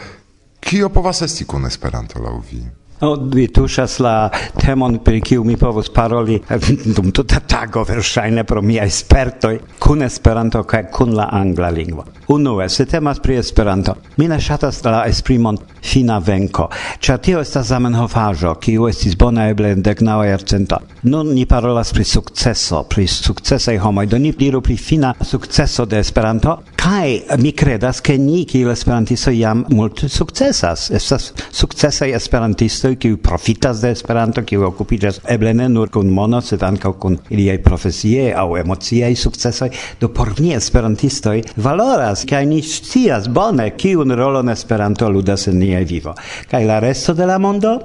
kio 0.60 0.88
povas 0.88 1.22
esti 1.22 1.44
kun 1.44 1.64
Esperanto 1.66 2.20
laŭ 2.20 2.36
vi? 2.50 2.60
No, 3.00 3.14
vi 3.34 3.46
tušas 3.48 3.98
la 3.98 4.30
temon 4.58 4.98
pri 5.04 5.20
kiu 5.20 5.44
mi 5.44 5.56
povus 5.56 5.88
paroli 5.94 6.40
dum 6.96 7.12
tuta 7.14 7.38
tago 7.40 7.84
verŝajne 7.86 8.42
pro 8.44 8.62
mia 8.62 8.88
spertoj 8.90 9.58
kun 9.78 10.02
Esperanto 10.02 10.64
kaj 10.66 10.88
kun 10.90 11.14
la 11.14 11.28
angla 11.32 11.70
lingvo. 11.70 12.04
Unue, 12.34 12.68
se 12.68 12.86
temas 12.86 13.20
pri 13.22 13.36
Esperanto, 13.38 13.94
mi 14.16 14.28
ne 14.28 14.40
ŝatas 14.40 14.82
la 14.84 15.04
esprimon 15.06 15.58
fina 15.82 16.18
venko, 16.18 16.66
ĉar 17.00 17.20
tio 17.22 17.40
estas 17.40 17.70
zamenhofaĵo, 17.70 18.56
kiu 18.60 18.88
estis 18.90 19.14
bona 19.16 19.46
eble 19.48 19.70
en 19.72 19.82
deknaŭa 19.82 20.26
jarcento. 20.26 20.80
Nun 21.02 21.32
ni 21.34 21.46
parolas 21.46 21.94
pri 21.94 22.04
sukceso, 22.04 22.82
pri 22.90 23.06
sukcesaj 23.06 23.78
homoj, 23.78 24.06
do 24.10 24.18
ni 24.18 24.34
diru 24.36 24.60
pri 24.60 24.76
fina 24.76 25.14
sukceso 25.22 25.86
de 25.86 26.02
Esperanto, 26.02 26.58
Kai 26.88 27.22
mi 27.36 27.52
credas 27.52 28.00
ke 28.00 28.16
ni 28.16 28.46
che 28.46 28.62
esperantisto 28.70 29.30
jam 29.30 29.66
molt 29.68 30.06
sukcesas 30.06 30.88
Estas 30.90 31.34
successa 31.50 32.06
esperantisto 32.06 32.88
kiu 32.96 33.18
profitas 33.18 33.82
de 33.82 33.90
Esperanto, 33.90 34.40
kiu 34.40 34.64
okupiĝas 34.64 35.20
eble 35.28 35.52
ne 35.52 35.68
nur 35.68 35.90
kun 35.90 36.08
mono, 36.08 36.40
sed 36.40 36.64
ankaŭ 36.64 36.94
kun 36.96 37.18
iliaj 37.28 37.58
profesie 37.62 38.32
aŭ 38.32 38.56
emociaj 38.62 39.12
sukcesoj. 39.20 39.68
Do 40.00 40.08
por 40.08 40.32
ni 40.40 40.54
esperantistoj 40.56 41.42
valoras 41.56 42.24
kaj 42.24 42.46
ni 42.46 42.62
scias 42.62 43.28
bone 43.28 43.68
kiun 43.76 44.16
rolon 44.16 44.48
Esperanto 44.48 45.12
ludas 45.12 45.44
en 45.52 45.60
nia 45.60 45.84
vivo. 45.84 46.16
Kaj 46.48 46.64
la 46.64 46.80
resto 46.80 47.12
de 47.12 47.28
la 47.28 47.36
mondo 47.38 47.82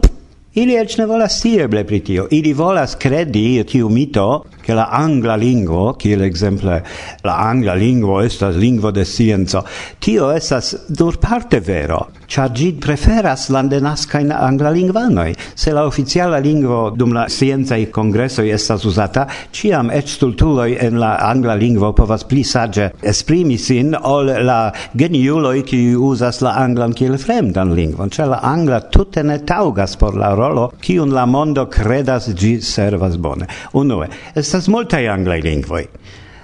Ili 0.53 0.75
eĉ 0.77 0.99
ne 0.99 1.05
volas 1.09 1.39
sieble 1.41 1.81
pri 1.89 1.97
tio. 2.05 2.27
Ili 2.31 2.51
volas 2.53 2.91
kredi 3.01 3.63
tiu 3.65 3.87
mito 3.89 4.43
che 4.63 4.73
la 4.73 4.89
angla 4.89 5.35
lingvo, 5.35 5.93
kiel 5.93 6.23
exemple 6.23 6.81
la 7.21 7.37
angla 7.37 7.75
lingvo 7.75 8.21
estas 8.21 8.55
lingvo 8.55 8.91
de 8.91 9.05
scienza, 9.05 9.63
tio 9.99 10.31
estas 10.31 10.87
dur 10.87 11.19
parte 11.19 11.59
vero, 11.59 12.07
char 12.27 12.51
gi 12.51 12.71
preferas 12.73 13.49
landenaskajn 13.53 14.31
angla 14.31 14.71
lingvanoj. 14.71 15.33
Se 15.53 15.71
la 15.71 15.85
oficiala 15.85 16.39
lingvo 16.39 16.89
dum 16.95 17.13
la 17.13 17.27
scienza 17.27 17.43
sciencaj 17.43 17.91
congresso 17.91 18.41
estas 18.41 18.85
uzata, 18.85 19.27
ciam 19.51 19.89
et 19.91 20.07
stultuloi 20.07 20.77
en 20.79 20.99
la 20.99 21.17
angla 21.17 21.55
lingvo 21.55 21.93
povas 21.93 22.23
pli 22.23 22.43
sage 22.43 22.91
esprimi 23.01 23.57
sin 23.57 23.95
ol 23.95 24.31
la 24.45 24.71
geniuloi 24.95 25.63
qui 25.63 25.93
uzas 25.95 26.41
la 26.41 26.55
anglan 26.61 26.93
kiel 26.93 27.17
fremdan 27.17 27.73
lingvon, 27.75 28.09
ĉar 28.09 28.29
la 28.31 28.39
angla 28.43 28.81
tutte 28.89 29.23
ne 29.23 29.39
taugas 29.43 29.97
por 29.97 30.15
la 30.15 30.33
rolo 30.35 30.71
kiun 30.81 31.13
la 31.13 31.25
mondo 31.25 31.67
credas 31.67 32.31
gi 32.33 32.61
servas 32.61 33.17
bone. 33.17 33.47
Unue, 33.73 34.07
estas 34.35 34.52
estas 34.53 34.67
multaj 34.69 35.07
anglaj 35.09 35.39
lingvoj. 35.41 35.87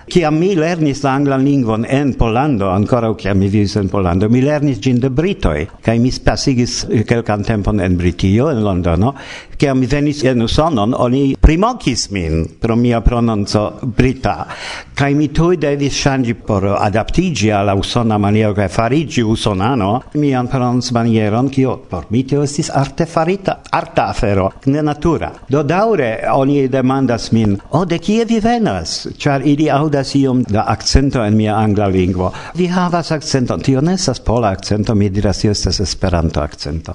Ciam 0.09 0.39
mi 0.41 0.55
lernis 0.57 1.03
la 1.03 1.11
anglan 1.13 1.43
lingvon 1.45 1.83
en 1.85 2.15
Pollando, 2.17 2.71
ancora 2.73 3.13
ciam 3.13 3.37
mi 3.37 3.47
vivis 3.47 3.75
en 3.75 3.89
Pollando, 3.89 4.27
mi 4.27 4.41
lernis 4.41 4.79
gin 4.81 4.97
de 4.99 5.09
Britoi, 5.09 5.67
cae 5.85 5.99
mi 5.99 6.09
spasigis 6.09 6.87
kelkan 7.05 7.43
tempon 7.45 7.79
en 7.79 7.95
Britio, 7.95 8.47
en 8.49 8.63
Londono, 8.63 9.13
ciam 9.55 9.77
mi 9.77 9.85
venis 9.85 10.23
en 10.23 10.41
Usonon, 10.41 10.95
oni 10.97 11.35
primocis 11.39 12.07
min 12.09 12.47
pro 12.59 12.75
mia 12.75 13.01
prononzo 13.05 13.67
Brita, 13.83 14.47
cae 14.95 15.13
mi 15.13 15.27
tui 15.29 15.59
devis 15.61 15.93
shangi 15.93 16.33
por 16.33 16.65
adaptigi 16.65 17.51
alla 17.51 17.75
Usona 17.77 18.17
maniero, 18.17 18.55
cae 18.57 18.67
farigi 18.67 19.21
Usonano, 19.21 19.91
mian 20.15 20.49
prononz 20.49 20.89
manieron, 20.89 21.51
cio 21.53 21.77
por 21.87 22.09
mi 22.09 22.23
teo 22.25 22.41
estis 22.47 22.71
artefarita, 22.73 23.59
artafero, 23.69 24.49
ne 24.65 24.81
natura. 24.81 25.31
Do 25.45 25.61
daure 25.61 26.25
oni 26.33 26.67
demandas 26.67 27.29
min, 27.31 27.59
o, 27.69 27.83
oh, 27.83 27.85
de 27.85 28.01
kie 28.01 28.25
vi 28.25 28.41
venas? 28.41 29.05
Char 29.19 29.45
ili 29.45 29.69
auda 29.69 29.98
perdas 29.99 30.15
iom 30.15 30.43
la 30.49 30.63
accento 30.67 31.23
en 31.23 31.35
mia 31.35 31.57
angla 31.57 31.87
lingvo. 31.87 32.31
Vi 32.55 32.67
havas 32.67 33.11
accento, 33.11 33.57
tio 33.57 33.81
ne 33.81 33.93
estas 33.93 34.19
pola 34.19 34.49
accento, 34.49 34.95
mi 34.95 35.09
diras 35.09 35.39
tio 35.39 35.51
estas 35.51 35.79
esperanto 35.79 36.41
accento. 36.41 36.93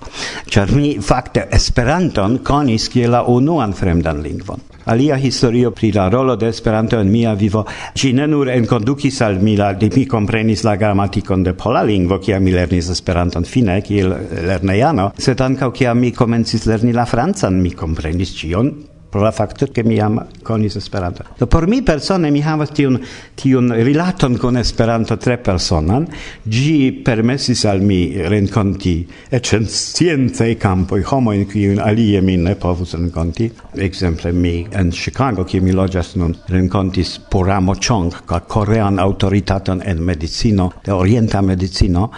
Ĉar 0.49 0.73
mi 0.73 0.99
fakte 1.01 1.49
esperanton 1.53 2.39
konis 2.43 2.89
kiel 2.89 3.11
la 3.11 3.23
unuan 3.23 3.73
fremdan 3.73 4.23
lingvon. 4.23 4.61
Alia 4.87 5.17
historio 5.17 5.71
pri 5.71 5.93
la 5.93 6.09
rolo 6.09 6.37
de 6.37 6.49
Esperanto 6.49 6.99
en 7.01 7.11
mia 7.11 7.33
vivo, 7.35 7.65
ĝi 7.95 8.13
ne 8.13 8.27
nur 8.27 8.51
enkondukis 8.53 9.21
al 9.23 9.39
mi 9.41 9.57
la 9.57 9.71
li 9.73 9.91
mi 9.95 10.05
komprenis 10.07 10.65
la 10.65 10.77
gramatikon 10.77 11.43
de 11.43 11.55
pola 11.55 11.83
lingvo, 11.83 12.19
kiam 12.19 12.45
mi 12.45 12.53
lernis 12.53 12.91
Esperanton 12.91 13.45
fine 13.45 13.81
kiel 13.81 14.13
lernejano, 14.45 15.13
sed 15.17 15.41
ankaŭ 15.41 15.73
kiam 15.73 16.01
mi 16.01 16.13
komencis 16.13 16.67
lerni 16.67 16.93
la 16.93 17.07
francan, 17.09 17.63
mi 17.63 17.73
komprenis 17.73 18.37
ĉion 18.37 18.75
pro 19.15 19.23
la 19.23 19.31
facto 19.31 19.69
che 19.69 19.85
mi 19.85 19.95
jam 19.95 20.27
konis 20.43 20.75
esperanto 20.75 21.23
Do 21.39 21.47
por 21.47 21.69
mi 21.69 21.83
persone 21.83 22.31
mi 22.31 22.43
havas 22.43 22.73
tiun 22.73 22.99
tiun 23.35 23.71
rilaton 23.71 24.37
con 24.37 24.57
Esperanto 24.57 25.17
tre 25.17 25.39
personan, 25.39 26.07
gi 26.43 26.91
permesis 26.93 27.65
al 27.65 27.81
mi 27.81 28.11
renkonti 28.17 29.07
eĉ 29.31 29.53
en 29.55 29.69
homo 31.11 31.33
in 31.33 31.47
cui 31.47 31.69
un 31.69 31.79
alie 31.79 32.21
mi 32.21 32.37
ne 32.37 32.57
povus 32.57 32.95
renconti. 32.95 33.53
Ekzemple 33.75 34.33
mi 34.33 34.67
en 34.71 34.91
Chicago, 34.91 35.45
che 35.45 35.61
mi 35.61 35.71
lojas 35.71 36.15
nun, 36.15 36.35
renkontis 36.47 37.21
Poramo 37.29 37.75
Chong, 37.75 38.13
korean 38.47 38.99
autoritaton 38.99 39.81
en 39.85 40.03
medicino, 40.03 40.73
de 40.83 40.91
orienta 40.91 41.41
medicino, 41.41 42.11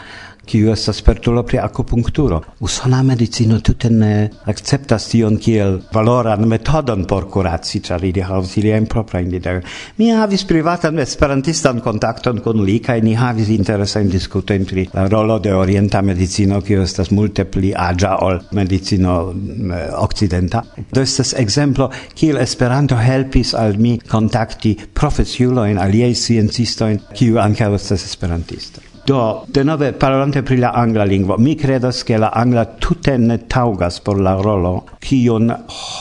kiu 0.46 0.70
estas 0.72 1.00
spertulo 1.02 1.42
pri 1.42 1.58
akupunkturo. 1.58 2.40
Usona 2.60 3.02
medicino 3.02 3.58
tute 3.60 3.90
ne 3.90 4.30
akceptas 4.52 5.08
tion 5.10 5.38
kiel 5.42 5.80
valoran 5.92 6.46
metodon 6.48 7.04
por 7.04 7.28
kuraci, 7.30 7.80
ĉar 7.86 8.04
ili 8.04 8.24
havas 8.24 8.56
iliajn 8.56 8.86
proprajn 8.90 9.34
ideojn. 9.34 9.62
Mi 9.98 10.10
havis 10.14 10.46
privatan 10.48 10.98
esperantistan 11.02 11.80
kontakton 11.84 12.40
kun 12.44 12.62
li 12.64 12.78
kaj 12.84 13.00
ni 13.02 13.14
havis 13.18 13.50
interesajn 13.54 14.10
diskutojn 14.12 14.66
pri 14.70 14.86
la 14.94 15.06
rolo 15.08 15.38
de 15.42 15.54
orienta 15.54 16.02
medicino, 16.02 16.60
kiu 16.62 16.82
estas 16.82 17.10
multe 17.10 17.44
pli 17.44 17.72
aĝa 17.74 18.16
ol 18.26 18.40
medicino 18.56 19.16
mm, 19.32 19.70
eh, 19.70 19.86
okcidenta. 19.98 20.62
Do 20.92 21.02
estas 21.02 21.34
ekzemplo 21.38 21.90
kiel 22.14 22.38
Esperanto 22.42 22.96
helpis 22.96 23.54
al 23.54 23.78
mi 23.78 23.96
kontakti 23.98 24.76
profesiulojn 24.94 25.78
aliaj 25.82 26.14
sciencistojn, 26.14 27.00
kiu 27.14 27.40
ankaŭ 27.42 27.74
estas 27.76 28.06
esperantistoj. 28.10 28.95
Do, 29.06 29.44
denove 29.46 29.92
parolante 29.92 30.42
pri 30.42 30.56
la 30.58 30.72
angla 30.74 31.04
lingvo, 31.04 31.36
mi 31.38 31.54
credas 31.54 32.02
che 32.02 32.16
la 32.16 32.30
angla 32.34 32.64
tutte 32.66 33.16
ne 33.16 33.46
taugas 33.46 34.00
por 34.00 34.18
la 34.18 34.32
rolo, 34.34 34.82
kion 34.98 35.46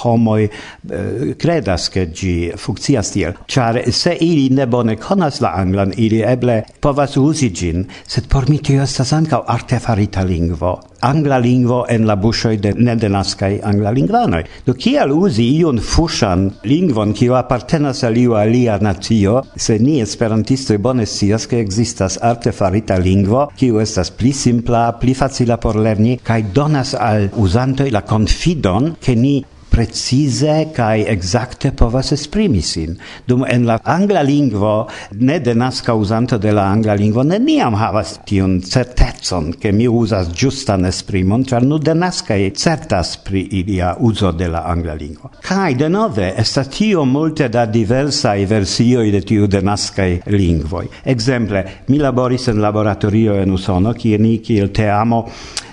homoi 0.01 0.49
eh, 0.89 1.35
credas 1.37 1.89
che 1.89 2.09
gi 2.09 2.51
funccias 2.55 3.11
tiel. 3.11 3.37
Char 3.45 3.91
se 3.91 4.17
ili 4.19 4.49
ne 4.49 4.65
bone 4.65 4.97
conas 4.97 5.37
la 5.39 5.53
anglan, 5.53 5.93
ili 5.97 6.23
eble 6.25 6.65
povas 6.79 7.13
usi 7.15 7.51
gin, 7.53 7.85
sed 8.07 8.25
por 8.25 8.49
mi 8.49 8.57
tio 8.57 8.81
estas 8.81 9.13
ancau 9.13 9.43
artefarita 9.45 10.25
lingvo 10.25 10.73
angla 11.01 11.37
lingvo 11.39 11.85
en 11.89 12.05
la 12.07 12.15
busoj 12.15 12.57
de 12.57 12.73
nedenaskaj 12.73 13.59
anglalingvanoj. 13.63 14.43
Do 14.65 14.73
kial 14.73 15.11
uzi 15.11 15.45
iun 15.59 15.79
fuŝan 15.79 16.49
lingvon 16.63 17.13
kiu 17.13 17.35
apartenas 17.35 18.03
al 18.03 18.17
iu 18.17 18.35
alia 18.35 18.77
nacio, 18.81 19.41
se 19.55 19.79
ni 19.79 19.99
esperantistoj 20.01 20.77
bone 20.77 21.05
scias, 21.05 21.47
ke 21.47 21.59
ekzistas 21.63 22.19
artefarita 22.21 22.97
lingvo, 22.97 23.49
kiu 23.57 23.79
estas 23.79 24.11
pli 24.11 24.33
simpla, 24.33 24.85
pli 24.99 25.13
facila 25.13 25.57
por 25.57 25.75
lerni 25.75 26.17
kaj 26.23 26.41
donas 26.53 26.95
al 26.95 27.29
uzantoj 27.35 27.91
la 27.91 28.01
konfidon, 28.01 28.95
ke 29.01 29.15
ni 29.15 29.35
precise 29.75 30.69
kai 30.71 31.03
exacte 31.11 31.73
povas 31.75 32.13
esprimi 32.15 32.61
sin. 32.63 32.95
Dum 33.27 33.43
en 33.43 33.65
la 33.67 33.75
angla 33.83 34.21
lingvo 34.23 34.87
ne 35.19 35.39
denas 35.43 35.81
causanto 35.83 36.37
de 36.37 36.53
la 36.55 36.69
angla 36.71 36.95
lingvo 36.95 37.25
neniam 37.27 37.75
havas 37.75 38.19
tion 38.25 38.61
certezon 38.61 39.51
ke 39.59 39.73
mi 39.75 39.87
uzas 39.87 40.31
ĝustan 40.31 40.87
esprimon 40.87 41.43
char 41.43 41.67
nu 41.67 41.77
denas 41.77 42.23
e 42.29 42.51
certas 42.55 43.17
pri 43.17 43.41
ilia 43.51 43.95
uzo 43.99 44.31
de 44.31 44.47
la 44.47 44.63
angla 44.65 44.93
lingvo. 44.93 45.31
Kai 45.41 45.75
de 45.75 45.89
nove 45.89 46.33
esta 46.37 46.63
tio 46.63 47.03
multe 47.05 47.49
da 47.49 47.65
diversa 47.65 48.35
i 48.35 48.45
versioj 48.45 49.11
de 49.11 49.21
tiu 49.21 49.47
de 49.47 49.59
denaskaj 49.65 50.21
lingvoi. 50.27 50.87
Exemple 51.05 51.65
mi 51.87 51.97
laboris 51.97 52.47
en 52.47 52.61
laboratorio 52.61 53.35
en 53.41 53.51
Usono 53.51 53.93
kie 53.93 54.17
ni 54.17 54.37
kiel 54.39 54.71
teamo 54.71 55.25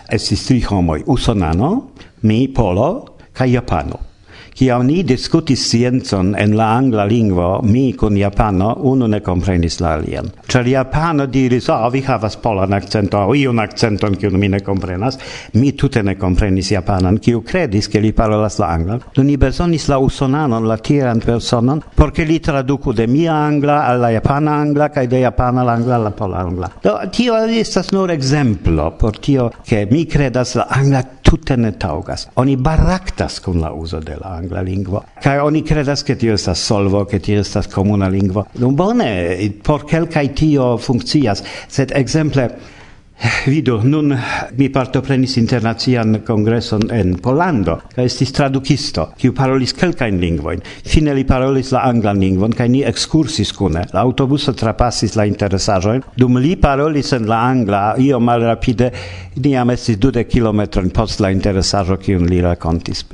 estis 0.08 0.46
tri 0.46 0.62
homoi. 0.68 1.02
Usonano 1.06 1.92
mi 2.22 2.48
polo 2.48 3.11
cae 3.32 3.52
Japano. 3.52 4.11
Ciam 4.52 4.84
ni 4.84 5.00
discutis 5.02 5.62
sciencon 5.64 6.34
en 6.36 6.56
la 6.56 6.66
angla 6.76 7.06
lingvo, 7.08 7.62
mi 7.64 7.94
con 7.94 8.14
Japano, 8.14 8.74
unu 8.84 9.06
ne 9.06 9.20
comprenis 9.24 9.78
la 9.80 9.94
alien. 9.94 10.28
Cer 10.46 10.66
Japano 10.68 11.24
diris, 11.26 11.68
oh, 11.72 11.88
vi 11.88 12.02
havas 12.04 12.36
polan 12.36 12.74
accento, 12.76 13.16
o 13.16 13.34
iun 13.34 13.58
accenton, 13.58 14.18
cium 14.20 14.36
mi 14.36 14.48
ne 14.48 14.60
comprenas, 14.60 15.16
mi 15.54 15.72
tute 15.72 16.02
ne 16.02 16.16
comprenis 16.16 16.68
Japanan, 16.68 17.18
ciu 17.18 17.40
credis 17.42 17.88
che 17.88 17.98
li 17.98 18.12
parolas 18.12 18.58
la 18.58 18.68
angla. 18.68 18.98
Do 19.14 19.22
ni 19.22 19.38
besonis 19.38 19.88
la 19.88 19.96
usonanon, 19.96 20.68
la 20.68 20.76
tiran 20.76 21.24
personon, 21.24 21.80
porce 21.94 22.24
li 22.24 22.38
traducu 22.38 22.92
de 22.92 23.06
mia 23.06 23.32
angla 23.32 23.86
alla 23.86 24.10
Japana 24.10 24.58
angla, 24.60 24.90
cae 24.90 25.08
de 25.08 25.24
Japana 25.24 25.62
l'angla 25.62 25.94
alla 25.94 26.10
pola 26.10 26.44
angla. 26.44 26.70
Do, 26.82 26.98
tio 27.10 27.40
estas 27.46 27.90
nur 27.90 28.10
exemplo 28.10 28.92
por 28.98 29.18
tio 29.18 29.50
che 29.64 29.88
mi 29.90 30.04
credas 30.04 30.54
la 30.54 30.66
angla 30.68 31.02
tutte 31.22 31.56
ne 31.56 31.72
taugas. 31.72 32.28
Oni 32.34 32.56
baraktas 32.56 33.40
kun 33.40 33.60
la 33.60 33.72
uso 33.72 34.00
de 34.00 34.16
la 34.20 34.34
angla 34.36 34.41
angla 34.42 34.62
lingvo. 34.66 35.04
Kaj 35.22 35.38
oni 35.46 35.62
credas 35.62 36.02
che 36.02 36.16
tio 36.16 36.34
estas 36.34 36.60
solvo, 36.60 37.04
che 37.04 37.20
tio 37.20 37.40
estas 37.40 37.68
comuna 37.70 38.08
lingvo. 38.08 38.46
Dum 38.52 38.74
bone, 38.74 39.52
por 39.62 39.86
quelcae 39.86 40.32
tio 40.32 40.76
funkcias, 40.76 41.42
sed 41.68 41.92
exemple, 41.94 42.50
Vidu, 43.46 43.78
nun 43.82 44.12
mi 44.56 44.68
partoprenis 44.68 45.36
internacian 45.38 46.22
congresson 46.26 46.88
en 46.90 47.14
Polando, 47.22 47.76
ca 47.94 48.02
estis 48.02 48.32
traducisto, 48.34 49.08
kiu 49.18 49.34
parolis 49.36 49.74
kelkain 49.78 50.18
lingvoin. 50.20 50.62
Fine 50.88 51.14
li 51.14 51.24
parolis 51.28 51.72
la 51.74 51.84
anglan 51.86 52.18
lingvon, 52.22 52.54
kai 52.56 52.68
ni 52.72 52.82
excursis 52.86 53.52
kune. 53.54 53.84
La 53.94 54.02
autobuso 54.02 54.54
trapassis 54.58 55.16
la 55.18 55.26
interesajoin. 55.28 56.02
Dum 56.18 56.40
li 56.42 56.56
parolis 56.60 57.12
en 57.16 57.28
la 57.30 57.42
angla, 57.46 57.82
io 58.02 58.20
malrapide, 58.20 58.90
ni 59.38 59.54
jam 59.54 59.70
estis 59.74 60.00
dude 60.02 60.26
kilometron 60.26 60.90
post 60.94 61.22
la 61.22 61.30
interesajo, 61.32 62.00
kiun 62.02 62.26
li 62.30 62.42
racontis. 62.42 63.06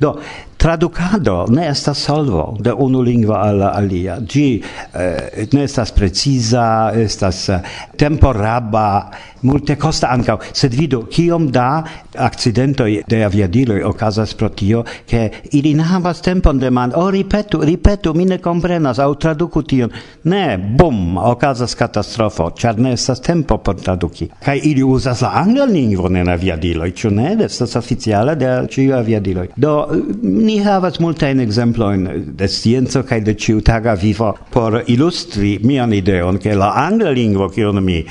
Do, 0.00 0.16
Traducado 0.62 1.46
ne 1.50 1.66
estas 1.68 1.98
solvo 1.98 2.56
de 2.60 2.72
unu 2.72 3.02
lingvo 3.02 3.34
al 3.34 3.62
alia. 3.62 4.20
Gi 4.22 4.62
eh, 4.94 5.46
ne 5.52 5.64
estas 5.64 5.90
preciza, 5.90 6.92
estas 6.94 7.48
eh, 7.48 7.58
temporaba, 7.98 9.10
multe 9.42 9.76
costa 9.76 10.12
ancau, 10.14 10.38
sed 10.54 10.74
vidu 10.74 11.02
kiom 11.10 11.48
da 11.50 11.82
accidentoi 12.14 13.00
de 13.08 13.24
aviadiloi 13.24 13.82
ocasas 13.82 14.34
pro 14.38 14.48
tio, 14.48 14.84
che 15.06 15.30
ili 15.52 15.74
ne 15.74 15.82
havas 15.82 16.20
tempon 16.22 16.58
demand, 16.58 16.94
o 16.94 17.06
oh, 17.06 17.10
ripetu, 17.10 17.60
ripetu, 17.60 18.14
mi 18.14 18.24
ne 18.24 18.38
comprenas, 18.38 18.98
au 18.98 19.14
traducu 19.14 19.62
tion. 19.62 19.90
Ne, 20.30 20.58
bum, 20.58 21.16
ocasas 21.16 21.74
catastrofo, 21.74 22.52
char 22.54 22.78
ne 22.78 22.92
estas 22.92 23.20
tempo 23.20 23.58
por 23.58 23.80
traduci. 23.80 24.30
Kai 24.44 24.60
ili 24.70 24.82
usas 24.82 25.22
la 25.26 25.32
anglan 25.42 25.72
lingvon 25.72 26.16
en 26.16 26.30
aviadiloi, 26.30 26.92
ciu 26.94 27.10
ne, 27.10 27.34
estas 27.44 27.76
oficiala 27.76 28.34
de 28.38 28.54
ciu 28.70 28.94
aviadiloi. 28.94 29.48
Do, 29.56 29.74
ni 30.22 30.51
Ni 30.52 30.58
havas 30.60 30.98
multajn 31.00 31.38
ekzemplojn 31.40 32.02
de 32.36 32.44
scienco 32.44 33.00
kaj 33.08 33.18
de 33.24 33.32
ĉiutaga 33.40 33.94
vivo 33.96 34.26
por 34.52 34.74
ilustri 34.92 35.54
mian 35.64 35.94
ideon, 35.96 36.36
ke 36.36 36.52
la 36.52 36.66
angla 36.76 37.08
lingvo, 37.16 37.46
kiun 37.54 37.80
mi 37.80 38.02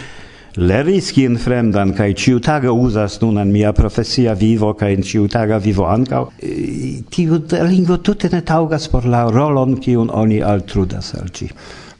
lernis 0.57 1.11
kien 1.13 1.37
fremdan 1.37 1.91
kaj 1.93 2.07
ĉiutaga 2.23 2.73
uzas 2.73 3.19
nun 3.21 3.37
en 3.43 3.51
mia 3.53 3.75
profesia 3.77 4.33
vivo 4.33 4.71
kaj 4.79 4.89
en 4.95 5.05
ĉiutaga 5.11 5.61
vivo 5.61 5.85
ankaŭ, 5.85 6.23
tiu 7.13 7.37
lingvo 7.69 7.99
tute 8.01 8.33
ne 8.33 8.41
taŭgas 8.41 8.89
por 8.89 9.05
la 9.05 9.27
rolon, 9.29 9.77
kiun 9.77 10.09
oni 10.09 10.41
altrudas 10.41 11.13
al 11.21 11.29
ĝi. 11.29 11.51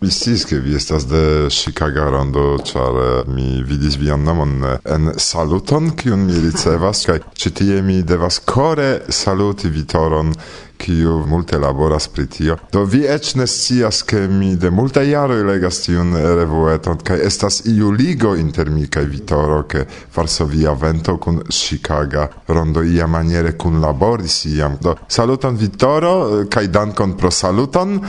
Mi 0.04 0.10
sciis 0.10 0.46
che 0.46 0.60
vi 0.60 0.74
estas 0.74 1.06
de 1.06 1.46
Chicago 1.50 2.10
rondo, 2.10 2.60
char 2.64 2.96
eh, 2.96 3.24
mi 3.30 3.62
vidis 3.62 3.98
vian 3.98 4.24
nomon 4.24 4.64
eh, 4.64 4.94
en 4.94 5.14
saluton, 5.16 5.94
kiun 5.94 6.24
mi 6.26 6.40
ricevas, 6.42 7.04
kai 7.06 7.20
citie 7.38 7.84
mi 7.86 8.02
devas 8.02 8.42
core 8.44 9.06
saluti 9.10 9.70
Vitoron, 9.70 10.34
kiu 10.82 11.20
multe 11.30 11.60
laboras 11.62 12.08
pri 12.08 12.26
tio. 12.26 12.58
Do 12.74 12.82
vi 12.90 13.04
eĉ 13.06 13.36
ne 13.38 13.46
scias, 13.46 14.02
ke 14.02 14.26
mi 14.28 14.56
de 14.58 14.72
multaj 14.74 15.06
jaroj 15.06 15.44
legas 15.46 15.84
tiun 15.86 16.18
revueton, 16.18 16.98
kaj 17.06 17.22
estas 17.28 17.62
iu 17.70 17.92
ligo 17.94 18.34
inter 18.36 18.74
mi 18.74 18.88
kaj 18.90 19.06
Vitoro, 19.06 19.64
ke 19.70 19.86
Varsovia 20.16 20.74
Vento 20.74 21.20
kun 21.22 21.44
Chicago 21.50 22.26
rondo 22.48 22.82
ia 22.82 23.06
maniere 23.06 23.54
kun 23.54 23.78
laboris 23.82 24.46
iam. 24.50 24.82
Do 24.82 24.98
saluton 25.08 25.62
Vitoro 25.62 26.16
eh, 26.42 26.48
kaj 26.50 26.72
dankon 26.74 27.14
pro 27.18 27.30
saluton. 27.30 28.00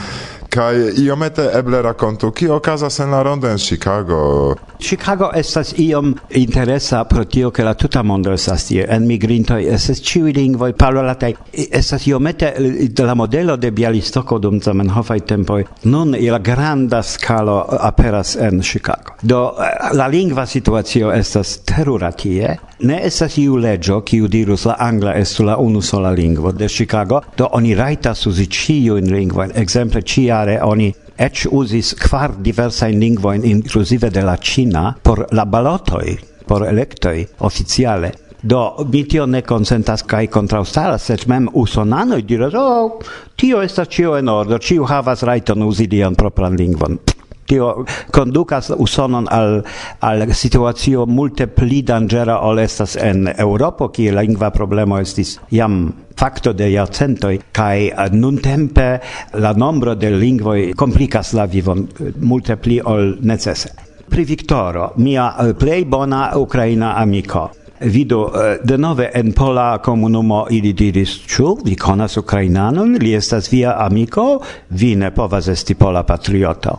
Kai 0.53 0.91
iomete 1.01 1.47
eble 1.57 1.79
rakontu, 1.81 2.29
ki 2.31 2.47
okazas 2.53 2.99
en 2.99 3.09
la 3.11 3.23
rondo 3.23 3.47
en 3.49 3.57
Chicago? 3.57 4.55
Chicago 4.77 5.31
estas 5.33 5.73
iom 5.79 6.11
interesa 6.29 7.03
pro 7.09 7.23
tio 7.25 7.49
ke 7.51 7.63
la 7.63 7.73
tuta 7.73 8.03
mondo 8.03 8.33
estas 8.33 8.67
tie. 8.67 8.85
En 8.85 9.07
migrinto 9.07 9.57
estas 9.57 10.01
ĉiuj 10.05 10.33
lingvoj 10.37 10.75
parolataj. 10.77 11.33
Estas 11.53 12.05
iomete 12.07 12.51
de 12.89 13.05
la 13.07 13.15
modelo 13.15 13.55
de 13.57 13.71
Bialistoko 13.71 14.37
dum 14.39 14.59
Zamenhofaj 14.61 15.19
tempoj. 15.25 15.63
Nun 15.83 16.13
la 16.21 16.37
granda 16.37 17.01
skalo 17.01 17.57
aperas 17.79 18.35
en 18.35 18.61
Chicago. 18.61 19.17
Do 19.21 19.55
la 19.93 20.07
lingva 20.07 20.45
situacio 20.45 21.09
estas 21.11 21.63
terura 21.65 22.11
tie. 22.11 22.57
Ne 22.83 22.99
estas 23.07 23.37
iu 23.37 23.55
leĝo 23.57 24.01
kiu 24.03 24.27
dirus 24.27 24.65
la 24.65 24.75
angla 24.79 25.13
estu 25.15 25.45
la 25.47 25.57
unusola 25.57 26.11
lingvo 26.11 26.51
de 26.51 26.67
Chicago, 26.67 27.21
do 27.37 27.47
oni 27.51 27.75
rajtas 27.75 28.25
uzi 28.27 28.45
ĉiujn 28.51 29.07
lingvojn, 29.13 29.53
ekzemple 29.55 30.01
ĉia 30.01 30.42
jare 30.43 30.59
oni 30.63 30.91
ec 31.15 31.45
usis 31.51 31.93
kvar 31.95 32.35
diversain 32.43 32.99
lingvoin 32.99 33.45
inclusive 33.45 34.09
de 34.09 34.21
la 34.21 34.37
Cina 34.37 34.95
por 35.01 35.27
la 35.31 35.45
balotoi, 35.45 36.17
por 36.45 36.67
electoi 36.67 37.27
oficiale. 37.39 38.11
Do 38.43 38.85
mi 38.91 39.05
tio 39.05 39.25
ne 39.25 39.41
consentas 39.41 40.03
kai 40.03 40.27
contraustara 40.27 40.97
sed 40.97 41.23
mem 41.27 41.47
usonanoj 41.53 42.25
diras, 42.27 42.53
oh, 42.59 42.99
tio 43.39 43.61
estas 43.63 43.87
cio 43.87 44.17
en 44.17 44.27
ordo, 44.27 44.59
cio 44.59 44.83
havas 44.83 45.23
raiton 45.23 45.63
usi 45.63 45.87
dian 45.87 46.15
propran 46.15 46.57
lingvon 46.59 46.99
tio 47.47 47.85
conducas 48.11 48.71
usonon 48.77 49.27
al 49.31 49.63
al 49.99 50.33
situatio 50.33 51.05
multe 51.05 51.47
pli 51.47 51.81
dangera 51.83 52.39
ol 52.41 52.59
estas 52.59 52.95
en 52.95 53.27
Europo 53.37 53.89
kie 53.89 54.11
la 54.11 54.21
lingva 54.21 54.51
problemo 54.51 54.99
estis 54.99 55.39
jam 55.51 55.93
facto 56.15 56.53
de 56.53 56.69
jarcentoj 56.71 57.35
eh, 57.35 58.09
nun 58.11 58.37
tempe 58.37 58.99
la 59.33 59.53
nombro 59.53 59.95
de 59.95 60.09
lingvoi 60.09 60.73
complicas 60.73 61.33
la 61.33 61.45
vivon 61.45 61.87
eh, 61.99 62.13
multe 62.19 62.57
pli 62.57 62.79
ol 62.83 63.17
necese. 63.21 63.73
Pri 64.09 64.23
Victoro, 64.25 64.93
mia 64.97 65.33
eh, 65.39 65.53
plei 65.53 65.85
bona 65.85 66.31
ukraina 66.35 66.93
amiko, 66.95 67.49
vido 67.79 68.31
eh, 68.35 68.57
de 68.63 68.77
nove 68.77 69.09
en 69.13 69.31
pola 69.31 69.77
comunumo 69.85 70.47
ili 70.51 70.73
diris 70.73 71.15
ĉu 71.27 71.57
vi 71.65 71.75
konas 71.75 72.17
ukrainanon? 72.17 72.97
Li 73.01 73.13
estas 73.15 73.51
via 73.51 73.75
amiko 73.79 74.41
vi 74.69 74.95
ne 74.95 75.11
povas 75.11 75.47
esti 75.47 75.75
pola 75.75 76.03
patrioto. 76.03 76.77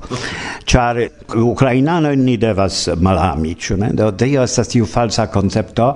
Ĉar 0.64 1.02
ukrainanoj 1.36 2.16
ni 2.16 2.36
devas 2.36 2.88
malami 3.00 3.54
ĉu 3.54 3.76
ne? 3.76 3.90
Do 3.92 4.10
tio 4.12 4.42
estas 4.42 4.68
tiu 4.68 4.86
falsa 4.86 5.26
koncepto 5.26 5.94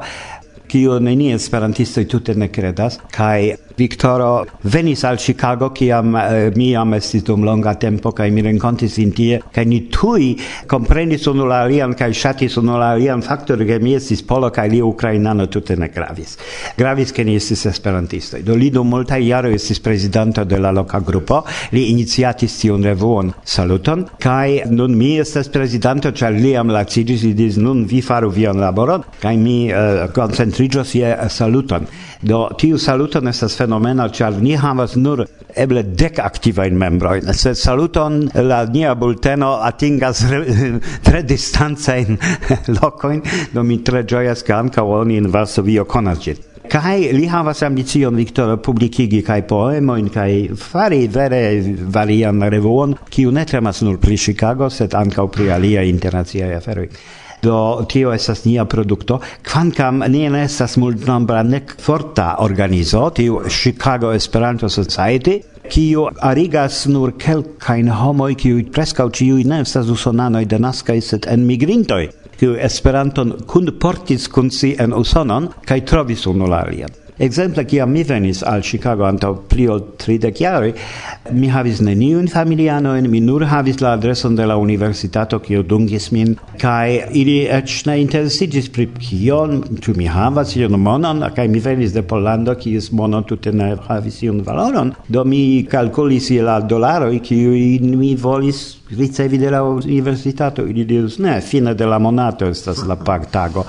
kiu 0.69 1.01
neni 1.01 1.33
esperantistoj 1.33 2.05
tute 2.09 2.35
ne 2.35 2.49
kredas 2.53 2.99
kaj 3.15 3.55
Victoro 3.79 4.45
venis 4.63 5.05
al 5.05 5.19
Chicago 5.19 5.71
kiam 5.71 6.17
eh, 6.17 6.51
mi 6.57 6.71
jam 6.73 6.95
estis 6.95 7.23
dum 7.23 7.45
longa 7.47 7.75
tempo 7.79 8.11
kaj 8.13 8.31
mi 8.35 8.43
renkontis 8.43 8.97
vin 8.99 9.13
tie 9.15 9.39
kaj 9.55 9.65
ni 9.71 9.81
tuj 9.95 10.33
komprenis 10.67 11.27
unu 11.31 11.47
la 11.47 11.63
alian 11.67 11.95
kaj 11.95 12.11
ŝatis 12.23 12.59
unu 12.59 12.79
la 12.81 12.91
alian 12.97 13.23
faktor 13.23 13.63
ke 13.69 13.79
mi 13.79 13.95
estis 13.95 14.23
polo 14.27 14.51
kaj 14.51 14.69
li 14.73 14.81
ukrainano 14.83 15.47
tute 15.47 15.77
ne 15.77 15.89
gravis. 15.95 16.37
Gravis 16.79 17.13
ke 17.15 17.25
ni 17.25 17.37
estis 17.39 17.67
esperantistoj. 17.71 18.43
Do 18.43 18.57
li 18.59 18.71
dum 18.75 18.91
multaj 18.91 19.21
jaroj 19.23 19.55
estis 19.55 19.81
prezidanto 19.81 20.45
de 20.45 20.59
la 20.59 20.73
loka 20.75 21.01
grupo, 21.01 21.45
li 21.73 21.89
iniciatis 21.93 22.59
tiun 22.61 22.85
revuon 22.85 23.33
Saluton 23.45 24.05
kaj 24.19 24.65
nun 24.71 24.97
mi 24.99 25.15
estas 25.23 25.49
prezidanto 25.55 26.11
ĉar 26.11 26.35
li 26.35 26.57
jam 26.57 26.75
laciĝis 26.75 27.25
li 27.29 27.35
diris 27.39 27.63
nun 27.63 27.87
vi 27.87 28.03
faru 28.03 28.31
vian 28.35 28.59
laboron 28.59 29.07
kaj 29.23 29.37
mi 29.39 29.59
eh, 29.71 30.05
koncentriĝos 30.15 30.95
je 30.99 31.15
eh, 31.15 31.29
Saluton. 31.31 31.87
Do 32.23 32.49
tiu 32.59 32.79
saluton 32.83 33.31
estas 33.31 33.55
fenomena, 33.55 34.09
ĉar 34.11 34.41
ni 34.43 34.57
havas 34.59 34.97
nur 34.99 35.23
eble 35.55 35.85
dek 35.87 36.19
aktivajn 36.19 36.75
membrojn. 36.79 37.31
Se 37.35 37.55
saluton 37.55 38.25
la 38.35 38.65
nia 38.67 38.95
bulteno 38.99 39.53
atingas 39.63 40.25
tre 41.07 41.23
distancajn 41.23 42.19
lokojn, 42.81 43.23
do 43.55 43.63
mi 43.63 43.79
tre 43.85 44.03
ĝojas, 44.03 44.43
ke 44.43 44.57
ankaŭ 44.57 44.87
oni 45.01 45.23
en 45.23 45.31
Varsovio 45.33 45.87
konas 45.87 46.23
ĝin 46.27 46.45
kai 46.69 47.13
li 47.17 47.25
havas 47.33 47.63
ambicion 47.65 48.17
Viktoro 48.17 48.59
publikigi 48.61 49.23
kai 49.25 49.41
poemojn 49.49 50.11
kai 50.13 50.33
fari 50.53 51.07
vere 51.09 51.41
varian 51.97 52.43
revuon 52.53 52.95
kiu 53.09 53.33
ne 53.33 53.45
temas 53.49 53.81
nur 53.83 53.97
pri 54.03 54.17
Chicago 54.17 54.69
sed 54.69 54.95
ankaŭ 54.95 55.27
pri 55.33 55.51
alia 55.55 55.83
internaciaj 55.89 56.53
aferoj 56.59 56.89
do 57.43 57.87
tio 57.89 58.13
estas 58.13 58.45
nia 58.45 58.65
produkto 58.65 59.21
kvankam 59.51 60.03
ni 60.09 60.29
ne 60.29 60.45
estas 60.45 60.77
multnombra 60.77 61.43
nek 61.43 61.75
forta 61.81 62.35
organizo 62.39 63.11
tiu 63.11 63.41
Chicago 63.49 64.13
Esperanto 64.13 64.69
Society 64.69 65.41
kiu 65.69 66.07
arigas 66.21 66.87
nur 66.87 67.13
kelkajn 67.19 67.91
homoj 68.01 68.35
kiuj 68.43 68.63
preskaŭ 68.73 69.11
ĉiuj 69.21 69.45
ne 69.51 69.61
estas 69.65 69.91
usonanoj 69.93 70.45
denaskaj 70.55 71.01
sed 71.11 71.29
enmigrintoj 71.35 72.07
kiu 72.39 72.55
Esperanton 72.69 73.35
kunportis 73.51 74.29
kun 74.29 74.51
si 74.51 74.75
en 74.79 74.95
Usonon 74.95 75.51
kaj 75.67 75.81
trovis 75.91 76.27
unu 76.27 76.53
alian. 76.55 76.91
Exemple, 77.19 77.65
kia 77.65 77.87
mi 77.87 78.05
venis 78.05 78.45
al 78.47 78.63
Chicago 78.63 79.03
antau 79.03 79.35
pli 79.51 79.67
ol 79.67 79.81
30 79.99 80.39
jari, 80.39 80.71
mi 81.35 81.49
havis 81.51 81.81
neniun 81.83 82.29
familianojn, 82.31 83.09
mi 83.11 83.19
nur 83.21 83.43
havis 83.51 83.81
la 83.83 83.97
adreson 83.97 84.37
de 84.39 84.47
la 84.47 84.55
universitato 84.57 85.41
kio 85.43 85.65
dungis 85.67 86.13
min, 86.15 86.37
kaj 86.63 87.11
ili 87.19 87.41
ec 87.59 87.75
ne 87.91 87.99
interesigis 88.05 88.71
pri 88.71 88.87
kion, 88.95 89.65
tu 89.83 89.97
mi 89.99 90.07
havas 90.07 90.55
ion 90.57 90.79
monon, 90.79 91.27
kaj 91.35 91.49
mi 91.51 91.59
venis 91.59 91.93
de 91.97 92.07
Polando, 92.07 92.55
kies 92.55 92.93
monon 92.93 93.27
tute 93.27 93.51
ne 93.51 93.75
havis 93.89 94.23
ion 94.23 94.45
valoron, 94.47 94.95
do 95.09 95.25
mi 95.25 95.67
calculis 95.67 96.31
je 96.31 96.43
la 96.43 96.61
dolaroi 96.61 97.19
kiujn 97.19 97.99
mi 97.99 98.15
volis 98.15 98.78
ricevi 98.91 99.39
de 99.39 99.51
la 99.51 99.63
universitato 99.63 100.67
ili 100.67 100.85
dirus 100.85 101.19
ne 101.19 101.41
fine 101.41 101.75
de 101.75 101.87
la 101.87 101.99
monato 101.99 102.47
estas 102.47 102.85
la 102.87 102.97
partago 102.97 103.65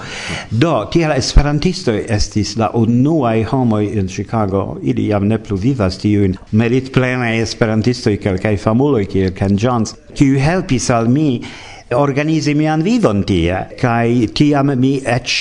do 0.50 0.86
tiel 0.92 1.12
esperantisto 1.12 1.92
estis 1.92 2.56
la 2.58 2.72
unuaj 2.74 3.44
homoj 3.44 3.84
in 3.94 4.08
Chicago 4.08 4.78
ili 4.84 5.08
jam 5.08 5.28
ne 5.28 5.38
plu 5.38 5.58
vivas 5.58 5.98
tiujn 5.98 6.38
meritplenaj 6.52 7.42
esperantistoj 7.42 8.18
kelkaj 8.18 8.58
famuloj 8.58 9.06
kiel 9.06 9.34
Ken 9.34 9.58
Jones 9.62 9.96
kiu 10.14 10.40
helpis 10.40 10.90
al 10.90 11.08
mi 11.08 11.42
organizi 11.96 12.54
mian 12.54 12.84
vivon 12.86 13.24
tie, 13.26 13.64
kai 13.80 14.28
tiam 14.36 14.70
mi 14.78 15.00
ec 15.02 15.34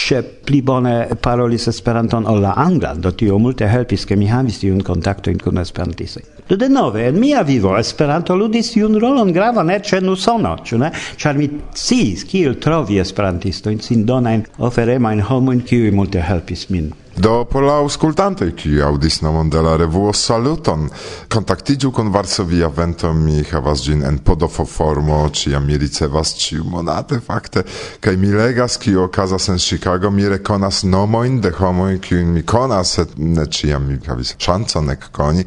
pli 0.49 0.63
bone 0.63 0.95
parolis 1.21 1.69
Esperanton 1.69 2.27
ol 2.27 2.41
la 2.41 2.55
anglan, 2.57 3.03
do 3.05 3.13
tio 3.13 3.39
multe 3.39 3.69
helpis, 3.69 4.07
ke 4.09 4.17
mi 4.17 4.31
havis 4.33 4.63
tiun 4.63 4.81
kontaktojn 4.85 5.39
kun 5.45 5.61
Esperantistoj. 5.61 6.38
Do 6.49 6.57
de 6.57 6.69
nove 6.69 7.03
en 7.07 7.19
mia 7.21 7.43
vivo 7.43 7.75
Esperanto 7.77 8.35
ludis 8.37 8.71
iun 8.77 8.95
rolon 9.01 9.33
gravan 9.37 9.69
et 9.71 9.85
ĉe 9.85 9.99
Usono, 10.09 10.55
ču 10.65 10.79
ne? 10.81 10.89
Ĉar 11.21 11.37
mi 11.37 11.49
sciis 11.77 12.25
kiel 12.25 12.57
trovi 12.57 12.97
Esperantisto, 13.03 13.69
in 13.69 13.83
sin 13.85 14.07
donain 14.09 14.47
oferemain 14.59 15.21
homoin, 15.21 15.61
kiui 15.61 15.93
multe 15.93 16.23
helpis 16.25 16.71
min. 16.71 16.89
Do 17.19 17.45
pola 17.51 17.73
auscultante, 17.83 18.53
qui 18.55 18.81
audis 18.81 19.23
nomon 19.23 19.49
de 19.51 19.59
la 19.59 19.73
revuo 19.77 20.13
saluton, 20.13 20.89
contactigiu 21.29 21.91
con 21.91 22.13
Varsovia 22.13 22.69
vento, 22.69 23.13
mi 23.13 23.43
havas 23.51 23.83
gin 23.83 24.05
en 24.07 24.21
podofo 24.23 24.65
formo, 24.65 25.29
ciam 25.35 25.65
mi 25.67 25.77
ricevas 25.77 26.37
ciu 26.39 26.63
monate, 26.63 27.19
fakte, 27.19 27.65
kaj 28.01 28.17
mi 28.17 28.31
legas, 28.31 28.77
ki 28.79 28.95
okazas 28.97 29.49
en 29.49 29.59
Chicago, 29.59 30.13
mi 30.15 30.29
rekonas 30.31 30.85
nomoin 30.85 31.41
de 31.41 31.51
homoj, 31.59 31.99
kiujn 31.99 32.31
mi 32.37 32.45
konas, 32.47 32.99
et 33.03 33.19
ne 33.19 33.49
ciam 33.51 33.89
mi 33.89 33.99
havis 34.07 34.37
ŝancon 34.39 34.95
ekkoni. 34.95 35.43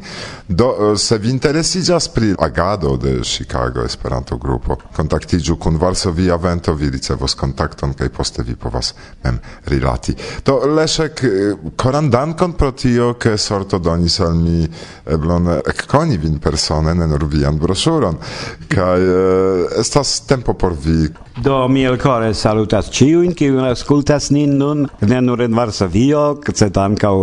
Do, 0.48 0.68
eh, 0.92 0.98
se 0.98 1.18
vi 1.18 1.32
interesiĝas 1.32 2.10
pri 2.12 2.34
agado 2.38 2.98
de 2.98 3.24
Chicago 3.24 3.86
Esperanto 3.88 4.36
grupo, 4.36 4.76
kontaktiĝu 4.96 5.56
kun 5.56 5.80
Varsovia 5.80 6.36
vento, 6.36 6.74
vi 6.74 6.90
ricevos 6.90 7.34
kontakton 7.34 7.96
kai 7.96 8.12
poste 8.12 8.42
vi 8.42 8.60
povas 8.60 8.92
mem 9.24 9.40
rilati. 9.64 10.14
Do 10.44 10.60
Leszek 10.76 11.24
eh, 11.24 11.61
koran 11.76 12.10
dankon 12.10 12.52
pro 12.58 12.70
tio, 12.72 13.12
ke 13.14 13.36
sorto 13.38 13.78
donis 13.78 14.18
al 14.20 14.34
mi 14.34 14.66
eblon 15.06 15.48
ekkoni 15.58 16.18
vin 16.18 16.38
persone, 16.42 16.94
ne 16.94 17.06
nur 17.06 17.26
vian 17.30 17.58
brosuron. 17.58 18.18
Kaj 18.72 19.06
uh, 19.08 19.66
estas 19.80 20.20
tempo 20.26 20.54
por 20.54 20.74
vi. 20.84 21.08
Do 21.42 21.66
mi 21.68 21.84
elkore 21.88 22.34
salutas 22.34 22.90
ciuin, 22.92 23.34
ki 23.34 23.50
un 23.50 23.68
ascultas 23.70 24.30
nin 24.30 24.56
nun, 24.58 24.86
ne 25.00 25.20
nur 25.20 25.42
en 25.42 25.54
Varsovio, 25.56 26.24
sed 26.52 26.76
ankaŭ 26.76 27.14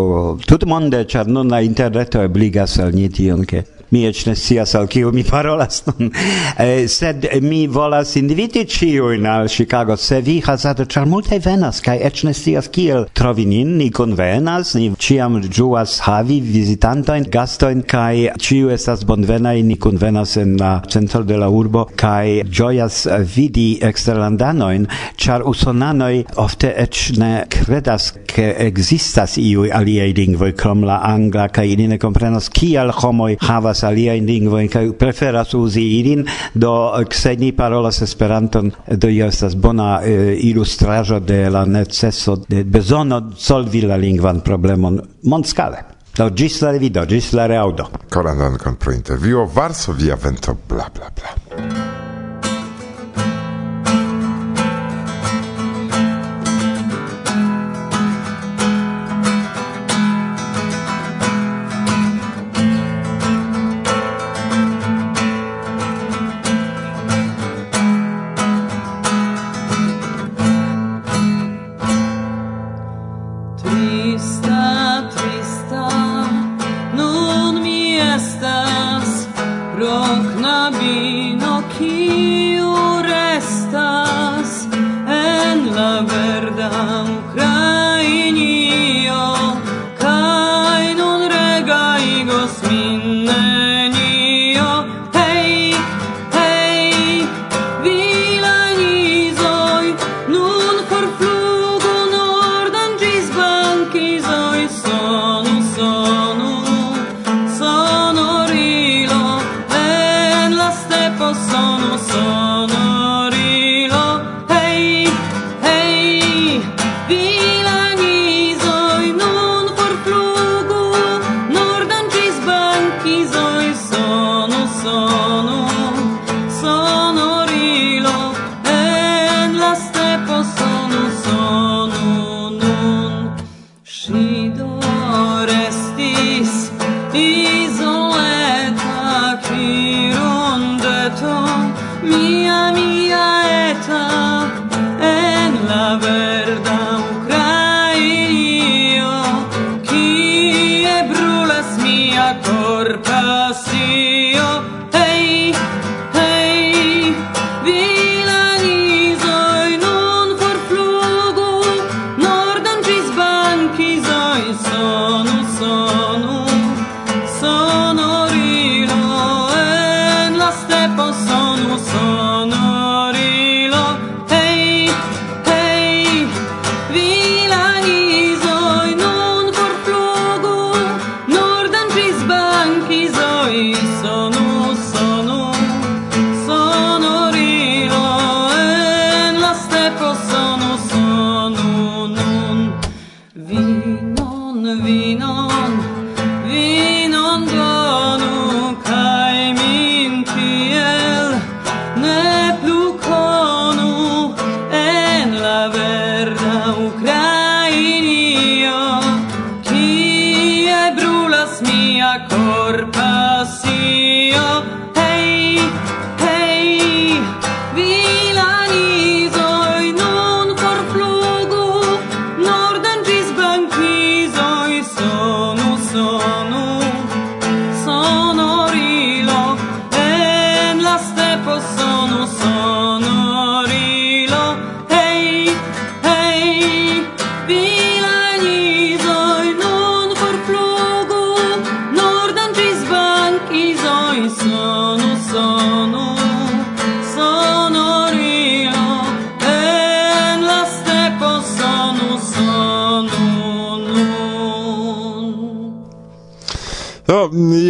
tutmonde, 0.48 1.04
ĉar 1.10 1.30
nun 1.30 1.52
la 1.52 1.62
interreto 1.66 2.24
ebligas 2.26 2.80
al 2.80 2.96
ni 2.96 3.10
tion, 3.14 3.46
ke 3.46 3.66
mi 3.92 4.06
eĉ 4.08 4.26
ne 4.28 4.36
scias 4.36 4.76
al 4.76 4.88
kiu 4.88 5.12
mi 5.12 5.24
parolas 5.24 5.84
nun. 5.88 6.12
Eh, 6.60 6.88
sed 6.88 7.26
eh, 7.26 7.40
mi 7.42 7.68
volas 7.68 8.16
inviti 8.20 8.66
ĉiujn 8.66 9.26
al 9.26 9.48
Chicago. 9.48 9.98
Se 9.98 10.22
vi 10.22 10.40
hazarde 10.46 10.86
ĉar 10.86 11.08
multaj 11.10 11.40
venas 11.46 11.82
kaj 11.86 11.98
eĉ 12.10 12.24
ne 12.28 12.34
scias 12.34 12.70
kiel 12.74 13.08
trovi 13.14 13.46
nin 13.50 13.76
ni 13.78 13.90
konvenas 13.92 14.74
ni 14.78 14.90
ĉiam 15.06 15.40
ĝuas 15.58 16.00
havi 16.06 16.40
vizitantojn 16.42 17.28
gastojn 17.34 17.84
kaj 17.94 18.36
ĉiu 18.46 18.70
estas 18.76 19.06
bonvenaj 19.10 19.58
ni 19.64 19.80
konvenas 19.82 20.36
en 20.38 20.56
la 20.60 20.74
centro 20.90 21.24
de 21.24 21.38
la 21.38 21.50
urbo 21.50 21.86
kaj 21.96 22.44
ĝojas 22.60 23.02
vidi 23.36 23.68
eksterlandanojn 23.90 24.88
ĉar 25.18 25.46
usonanoj 25.50 26.14
ofte 26.46 26.74
eĉ 26.86 27.04
ne 27.18 27.32
kredas 27.50 28.12
ke 28.30 28.52
ekzistas 28.68 29.38
iuj 29.42 29.72
aliaj 29.80 30.12
lingvoj 30.20 30.52
krom 30.62 30.84
la 30.88 31.00
angla 31.10 31.48
kaj 31.54 31.68
ili 31.74 31.88
ne 31.88 31.98
komprenas 32.02 32.50
kial 32.60 32.94
homoj 33.02 33.36
havas 33.42 33.79
parolas 33.80 33.84
aliajn 33.84 34.26
lingvojn 34.26 34.70
kaj 34.70 34.92
preferas 34.98 35.54
uzi 35.54 35.82
ilin, 36.00 36.26
do 36.54 36.94
eh, 37.00 37.06
se 37.12 37.36
ni 37.36 37.52
parolas 37.52 38.02
Esperanton, 38.02 38.72
eh, 38.88 38.98
do 38.98 39.10
io 39.10 39.28
estas 39.28 39.56
bona 39.56 40.02
eh, 40.04 40.38
ilustrajo 40.42 41.20
de 41.20 41.50
la 41.50 41.66
necesso 41.66 42.44
de 42.48 42.64
bezono 42.64 43.32
solvi 43.36 43.82
la 43.82 43.98
lingvan 43.98 44.42
problemon 44.42 45.00
monskale 45.24 45.84
Do 46.18 46.30
gis 46.36 46.62
la 46.62 46.72
revido, 46.72 47.06
gis 47.06 47.32
la 47.34 47.48
reaudo 47.48 47.90
Koran 48.10 48.38
dankon 48.38 48.76
pro 48.76 48.92
intervjuo, 48.92 49.46
Varsovia 49.46 50.16
vento, 50.16 50.58
bla 50.68 50.90
bla 50.94 51.12
bla. 51.16 51.79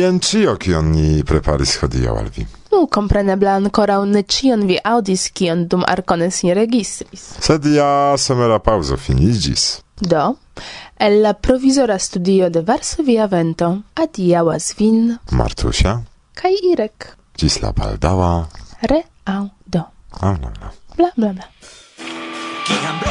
jen 0.09 0.19
cio, 0.19 0.55
kion 0.57 0.89
ni 0.91 1.23
preparis 1.23 1.75
hodiaŭ 1.81 2.15
al 2.17 2.29
vi. 2.35 2.45
Nu, 2.71 2.85
kompreneble 2.91 3.51
ankoraŭ 3.51 4.01
ne 4.09 4.23
ĉion 4.35 4.65
vi 4.69 4.79
aŭdis, 4.91 5.27
kion 5.37 5.67
dum 5.69 5.83
arcones 5.87 6.41
ni 6.45 6.55
registris. 6.57 7.25
Sed 7.45 7.65
ja 7.73 8.17
somera 8.17 8.59
paŭzo 8.59 8.97
finiĝis. 8.97 9.65
Do, 10.01 10.23
el 10.97 11.19
la 11.25 11.33
provizora 11.33 11.99
studio 11.99 12.49
de 12.49 12.63
Varsovia 12.65 13.27
Vento 13.31 13.69
adiaŭas 13.99 14.71
vin 14.79 15.17
Martusia 15.31 15.99
kaj 16.39 16.55
Irek. 16.71 17.11
Ĝis 17.39 17.61
la 17.63 17.73
baldaŭa 17.75 18.33
reaŭdo. 18.93 19.85
Bla 20.19 20.33
bla 20.39 20.53
bla. 21.19 21.33
bla. 21.37 23.08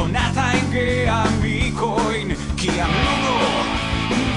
conataige 0.00 1.08
amikoin 1.08 2.38
Kiamnuno 2.56 3.36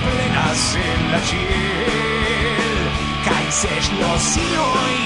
plenas 0.03 0.75
en 0.75 1.11
la 1.11 1.19
ciel. 1.29 2.81
Kai 3.25 3.47
ses 3.59 3.87
los 3.99 4.25
ioi 4.37 4.97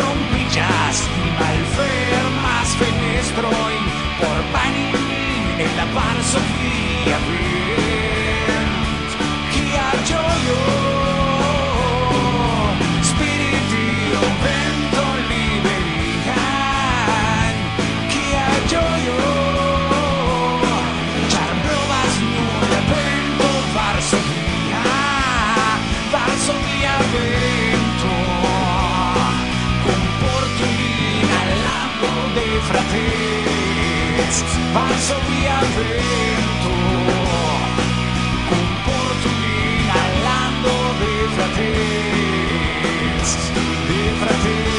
rompillas 0.00 0.98
malfermas 1.38 2.68
fenestroin 2.78 3.84
Por 4.20 4.38
panin 4.52 5.60
en 5.64 5.76
la 5.76 5.86
par 5.94 6.18
Sofia 6.32 7.18
fratez 32.68 34.44
Varso 34.72 35.16
via 35.28 35.58
vento 35.76 36.72
Con 38.48 38.66
Portolina 38.84 39.94
all'ando 40.06 40.72
dei 40.98 41.22
fratez 41.36 43.28
Di 43.86 44.02
fratez 44.18 44.75